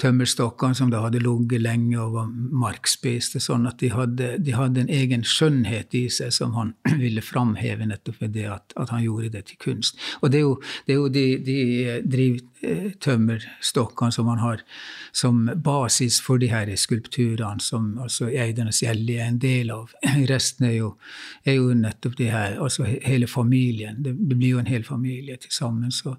[0.00, 2.30] tømmerstokkene som da hadde ligget lenge og var
[2.64, 6.72] markspiste, sånn at de hadde, de hadde, en egen skjønnhet i seg som han
[7.02, 9.98] ville framheve nettopp ved det at, at, han gjorde det til kunst.
[10.22, 10.54] Og det er jo,
[10.86, 11.58] det er jo de, de
[12.14, 14.64] drivtømmerstokkene som han har
[15.14, 19.94] som basis for de her skulpturene som altså Eidernes Gjelli er en del av.
[20.32, 20.94] Resten er jo,
[21.46, 24.02] er jo nettopp de her, altså hele familien.
[24.02, 25.92] Det blir jo en hel familie til sammen.
[25.94, 26.16] så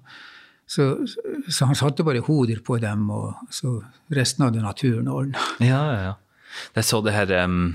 [0.66, 1.06] så,
[1.48, 3.78] så, han satte bare hoder på dem, og så
[4.14, 5.42] resten hadde naturen ordna.
[5.62, 6.14] Ja, ja, ja.
[6.72, 7.74] Da Jeg så det her um,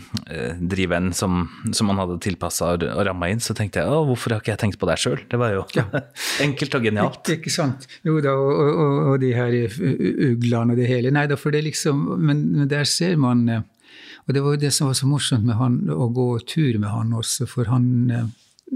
[0.72, 1.44] driven som,
[1.76, 4.80] som han hadde tilpassa og ramma inn, så tenkte jeg hvorfor har ikke jeg tenkt
[4.82, 5.20] på det sjøl?
[5.30, 5.86] Det var jo ja.
[6.46, 7.20] enkelt og genialt.
[7.22, 7.86] Ikke, ikke sant.
[8.08, 9.58] Jo da, og, og, og, de her
[10.32, 11.14] uglene og det hele.
[11.14, 13.62] Nei da, for det liksom Men, men der ser man eh,
[14.26, 16.90] Og det var jo det som var så morsomt med han, å gå tur med
[16.90, 18.30] han også, for han eh,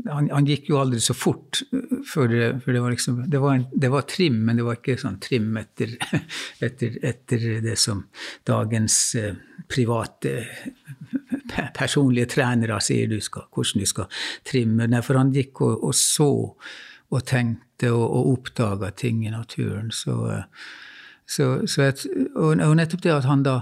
[0.03, 1.61] han, han, gikk jo aldri så fort,
[2.07, 2.31] for,
[2.61, 5.19] for det, var liksom, det, var en, det, var trim, men det var ikke sånn
[5.23, 5.95] trim etter,
[6.67, 8.03] etter, etter det som
[8.47, 9.37] dagens eh,
[9.71, 10.35] private
[11.77, 14.89] personlige trenere sier du skal, hvordan du skal trimme.
[14.91, 16.31] Nei, for han gikk og, og så
[17.13, 19.91] og tenkte og, og oppdaga ting i naturen.
[19.93, 20.17] Så,
[21.29, 23.59] så, så et, og, og, nettopp det at han da,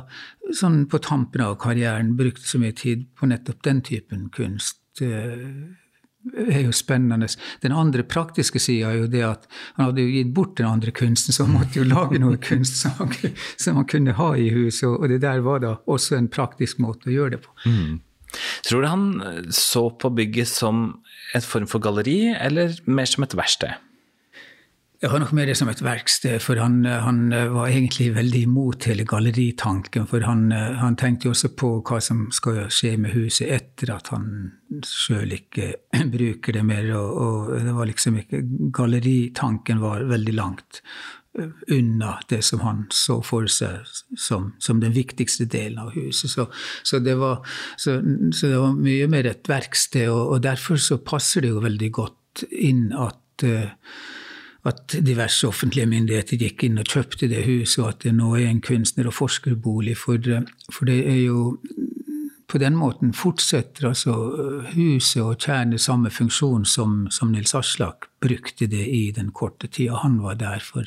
[0.55, 4.81] sånn på tampen av karrieren, brukte så mye tid på nettopp den typen kunst.
[5.03, 5.82] Eh,
[6.31, 7.27] er jo spennende.
[7.63, 10.93] Den andre praktiske sida er jo det at han hadde jo gitt bort den andre
[10.95, 12.97] kunsten, så han måtte jo lage noe kunst som
[13.77, 14.87] han, kunne ha i huset.
[14.89, 17.55] Og det der var da også en praktisk måte å gjøre det på.
[17.67, 18.01] Mm.
[18.65, 19.07] Tror du han
[19.53, 20.85] så på bygget som
[21.33, 23.75] en form for galleri, eller mer som et verksted?
[25.03, 28.85] Det har nok med det som et verksted, for han, han, var egentlig veldig imot
[28.87, 30.05] hele galleritanken.
[30.07, 30.45] For han,
[30.79, 34.53] han, tenkte jo også på hva som skal skje med huset etter at han
[34.87, 35.73] sjøl ikke
[36.15, 36.87] bruker det mer.
[36.95, 38.41] Og, og, det var liksom ikke
[38.79, 40.79] Galleritanken var veldig langt
[41.67, 43.83] unna det som han så for seg
[44.15, 46.31] som, som den viktigste delen av huset.
[46.31, 46.47] Så,
[46.79, 47.43] så, det, var,
[47.75, 47.99] så,
[48.31, 51.93] så det, var, mye mer et verksted, og, og, derfor så passer det jo veldig
[51.99, 53.73] godt inn at uh,
[54.63, 58.47] at diverse offentlige myndigheter gikk inn og kjøpte det huset, og at det nå er
[58.47, 59.97] en kunstner- og forskerbolig.
[59.99, 60.19] For,
[60.71, 61.41] for det er jo
[62.47, 64.13] på den måten fortsetter altså
[64.75, 70.03] huset å tjene samme funksjon som, som Nils Aslak brukte det i den korte tida
[70.03, 70.61] han var der.
[70.61, 70.85] for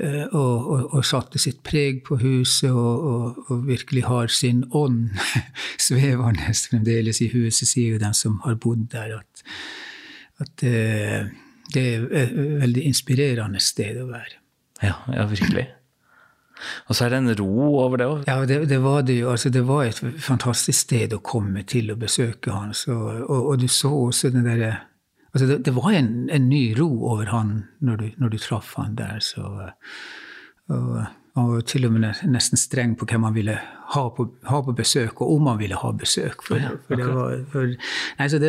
[0.00, 5.12] eh, og, og, og, satte sitt preg på huset og, og virkelig har sin ånd
[5.88, 9.18] svevende fremdeles i huset, sier jo den som har bodd der.
[9.20, 9.44] At,
[10.40, 11.28] at eh,
[11.74, 14.40] det er et veldig inspirerende sted å være.
[14.82, 15.68] Ja, ja virkelig.
[16.86, 17.52] Og så er det en ro
[17.82, 18.24] over det òg?
[18.28, 19.30] Ja, det, det, var det jo.
[19.32, 22.74] Altså, det var et fantastisk sted å komme til og besøke han.
[22.76, 24.76] Så, og, og, du så også den derre
[25.32, 28.74] altså det, det, var en, en, ny ro over han når du, når du traff
[28.78, 29.18] han der.
[29.24, 29.42] Så,
[30.68, 31.02] og,
[31.32, 33.54] han var til og med nesten streng på hvem han ville
[33.94, 36.44] ha på, ha på besøk, og om han ville ha besøk.
[36.44, 37.72] For, for var, for,
[38.18, 38.40] nei, så,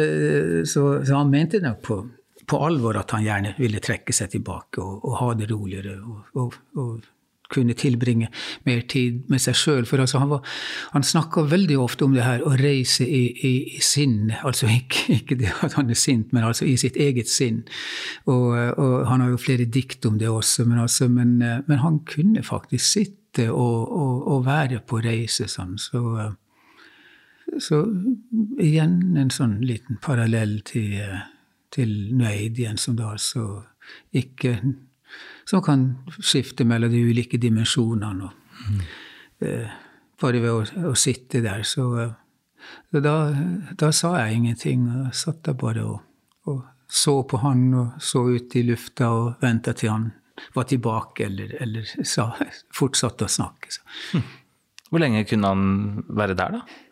[0.68, 2.02] så, så, han mente nok på,
[2.48, 5.98] på alvor at han gjerne ville trekke seg tilbake og, og ha det roligere.
[6.04, 7.04] og, og,
[7.54, 8.30] kunne tilbringe
[8.68, 9.88] mer tid med seg sjøl.
[9.90, 10.44] For altså han, var,
[10.94, 14.32] han snakka veldig ofte om det her å reise i, i, i sinn.
[14.44, 17.64] Altså ikke, ikke, det at han er sint, men altså i sitt eget sinn.
[18.26, 22.02] Og, og han har jo flere dikt om det også, men, altså, men, men han
[22.10, 25.78] kunne faktisk sitte og, og, og være på reise sånn.
[25.82, 26.02] Så,
[27.62, 27.84] så
[28.62, 31.00] igjen en sånn liten parallell til
[31.74, 33.64] til Nueidien, som da altså
[34.14, 34.58] ikke
[35.46, 35.82] Som kan
[36.24, 38.30] skifte mellom de ulike dimensjonene.
[38.64, 38.78] Mm.
[39.46, 39.74] eh,
[40.22, 41.62] bare ved å, å, sitte der.
[41.68, 41.84] Så,
[42.90, 43.14] så da,
[43.78, 44.88] da, sa jeg ingenting.
[44.88, 46.00] Jeg satt der bare og,
[46.48, 50.08] og, så på han og så ut i lufta og venta til han
[50.56, 52.32] var tilbake, eller, eller sa,
[52.74, 53.76] fortsatte å snakke.
[53.76, 54.24] Så.
[54.90, 56.83] Hvor lenge kunne han være der, da?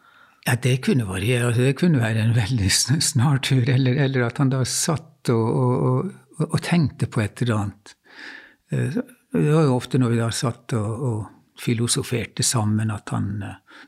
[0.45, 1.53] Ja, Det kunne variere.
[1.53, 2.71] Det kunne være en veldig
[3.01, 6.05] snar tur, eller, eller at han da satt og, og,
[6.39, 7.95] og, og, tenkte på et eller annet.
[8.71, 8.97] Eh,
[9.31, 11.29] det var jo ofte når vi da satt og,
[11.61, 13.81] filosoferte sammen, at han eh,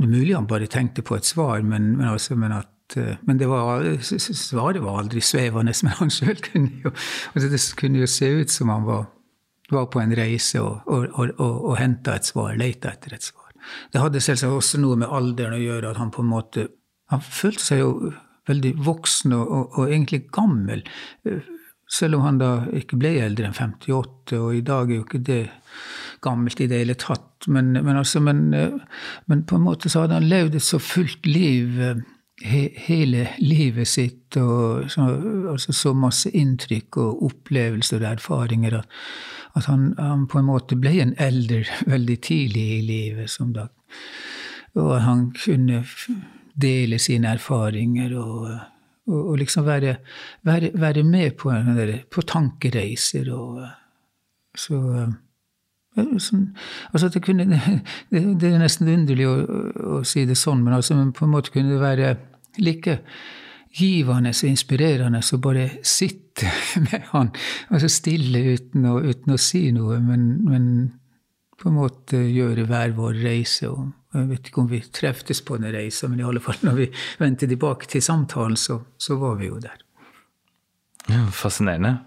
[0.00, 3.84] mulig han bare tenkte på et svar, men, men, altså, men at eh, men var,
[4.00, 5.74] svaret var aldri svevende.
[5.84, 6.94] Men han sjøl kunne jo
[7.34, 9.04] altså Det kunne jo se ut som han var,
[9.70, 13.39] var på en reise og, og, og, og henta et svar, leita etter et svar.
[13.92, 16.68] Det hadde selvsagt også noe med alderen å gjøre, at han på en måte
[17.10, 18.12] Han følte seg jo
[18.46, 20.84] veldig voksen og, og, og egentlig gammel.
[21.90, 25.22] Selv om han da ikke ble eldre enn 58, og i dag er jo ikke
[25.26, 25.40] det
[26.22, 27.48] gammelt i det hele tatt.
[27.50, 28.44] Men, men, altså, men,
[29.26, 31.80] men, på en måte så hadde han levd et så fullt liv
[32.40, 35.08] he, hele livet sitt, og så,
[35.52, 38.96] altså så masse inntrykk og opplevelser og erfaringer at
[39.56, 43.30] at han, han, på en måte ble en elder veldig tidlig i livet.
[43.30, 43.68] som da,
[44.74, 45.84] Og han kunne
[46.60, 48.50] dele sine erfaringer og,
[49.06, 49.96] og, og liksom være,
[50.42, 51.52] være, være, med på,
[52.10, 53.32] på tankereiser.
[53.32, 53.66] og
[54.58, 55.10] så
[56.00, 56.44] Sånn,
[56.94, 57.44] altså det, kunne,
[58.14, 59.32] det, det, er nesten underlig å,
[59.90, 62.12] å, si det sånn, men altså, på en måte kunne det være
[62.58, 62.98] like
[63.76, 66.50] givende og inspirerende å bare sitte
[66.88, 67.30] med han,
[67.70, 70.66] altså stille uten å, uten å si noe, men, men,
[71.60, 73.68] på en måte gjøre hver vår reise.
[73.68, 76.78] og Jeg vet ikke om vi treftes på den reisa, men i alle fall når
[76.78, 76.86] vi
[77.20, 79.82] vendte tilbake til samtalen, så, så var vi jo der.
[81.10, 81.98] Ja, fascinerende.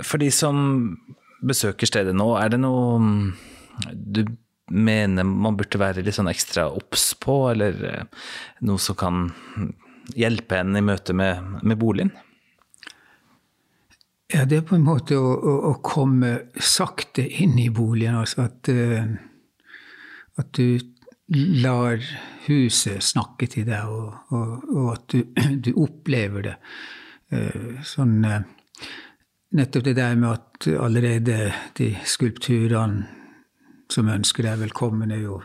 [0.00, 0.62] For de som
[1.44, 2.96] besøker stedet nå, er det noe
[3.92, 4.24] du
[4.72, 8.20] mener man burde være litt sånn ekstra obs på, eller eh,
[8.66, 9.26] noe som kan
[10.16, 12.12] hjelpe en i møte med, med, boligen?
[14.32, 18.16] Ja, det er på en måte å, å, å komme sakte inn i boligen.
[18.16, 19.12] Altså at, uh,
[20.40, 20.80] at du
[21.62, 22.00] lar
[22.48, 25.20] huset snakke til deg, og, og, og at du,
[25.68, 26.58] du, opplever det.
[27.32, 28.18] Uh, sånn
[29.52, 33.21] Nettopp det der med at allerede de skulpturene
[33.92, 35.42] som ønsker deg velkommen, er jo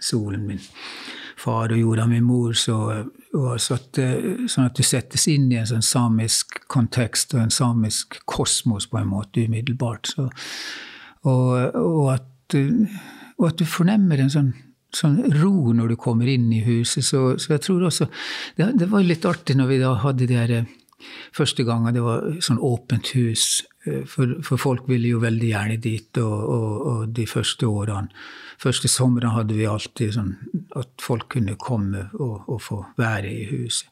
[0.00, 0.60] solen min
[1.38, 2.76] far og jorda min mor, så
[3.62, 3.98] satt,
[4.50, 8.98] sånn at du settes inn i en sånn samisk kontekst og en samisk kosmos på
[9.00, 10.10] en måte umiddelbart.
[10.14, 10.28] Så,
[11.28, 14.50] og, og, at, og, at, du fornemmer en sånn,
[14.94, 17.06] sånn, ro når du kommer inn i huset.
[17.06, 18.08] Så, så jeg tror også
[18.58, 20.56] det, det, var litt artig når vi da hadde de her
[21.36, 23.60] første gangen det var sånn åpent hus.
[24.08, 28.08] For, for folk ville jo veldig gjerne dit, og, og, og de første årene
[28.58, 30.34] første sommeren hadde vi alltid sånn
[30.78, 33.90] at folk kunne komme og, og få være i huset.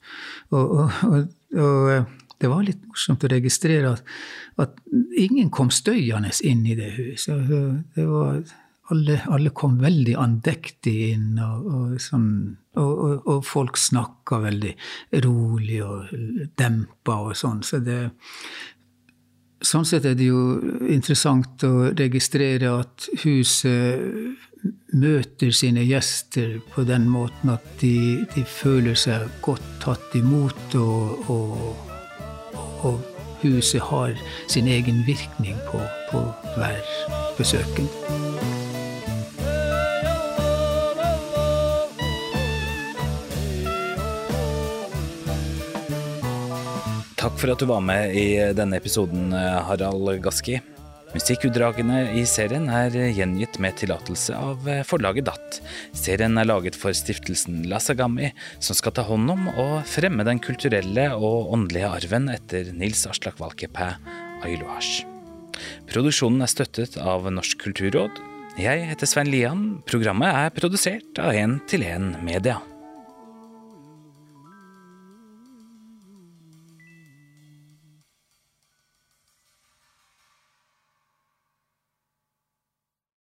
[0.51, 4.15] Og, og, og, eh, det var litt morsomt å registrere at,
[4.61, 4.77] at
[5.17, 7.47] ingen kom støyende inn i det huset.
[7.97, 8.43] Det var,
[8.93, 12.29] alle, alle kom veldig andektig inn, og, sånn,
[12.77, 14.75] og, folk snakka veldig
[15.25, 16.13] rolig og
[16.61, 17.65] dempa og sånn.
[17.67, 18.11] Så det,
[19.65, 20.59] sånn sett er det jo
[20.93, 24.37] interessant å registrere at huset
[24.97, 31.31] møter sine gjester på den måten at de, de føler seg godt tatt imot, og,
[31.31, 31.93] og,
[32.87, 34.17] og, huset har
[34.51, 36.25] sin egen virkning på, på
[36.57, 36.81] hver
[37.39, 38.36] besøkende.
[47.37, 50.55] Takk for at du var med i denne episoden, Harald Gaski.
[51.13, 55.59] Musikkutdragene i serien er gjengitt med tillatelse av forlaget DAT.
[55.93, 61.11] Serien er laget for stiftelsen Lasagami, som skal ta hånd om og fremme den kulturelle
[61.13, 63.99] og åndelige arven etter Nils Aslak Valkeapää
[64.49, 65.03] Ailuasj.
[65.93, 68.17] Produksjonen er støttet av Norsk kulturråd.
[68.65, 69.67] Jeg heter Svein Lian.
[69.85, 72.63] Programmet er produsert av 1 til 1 Media.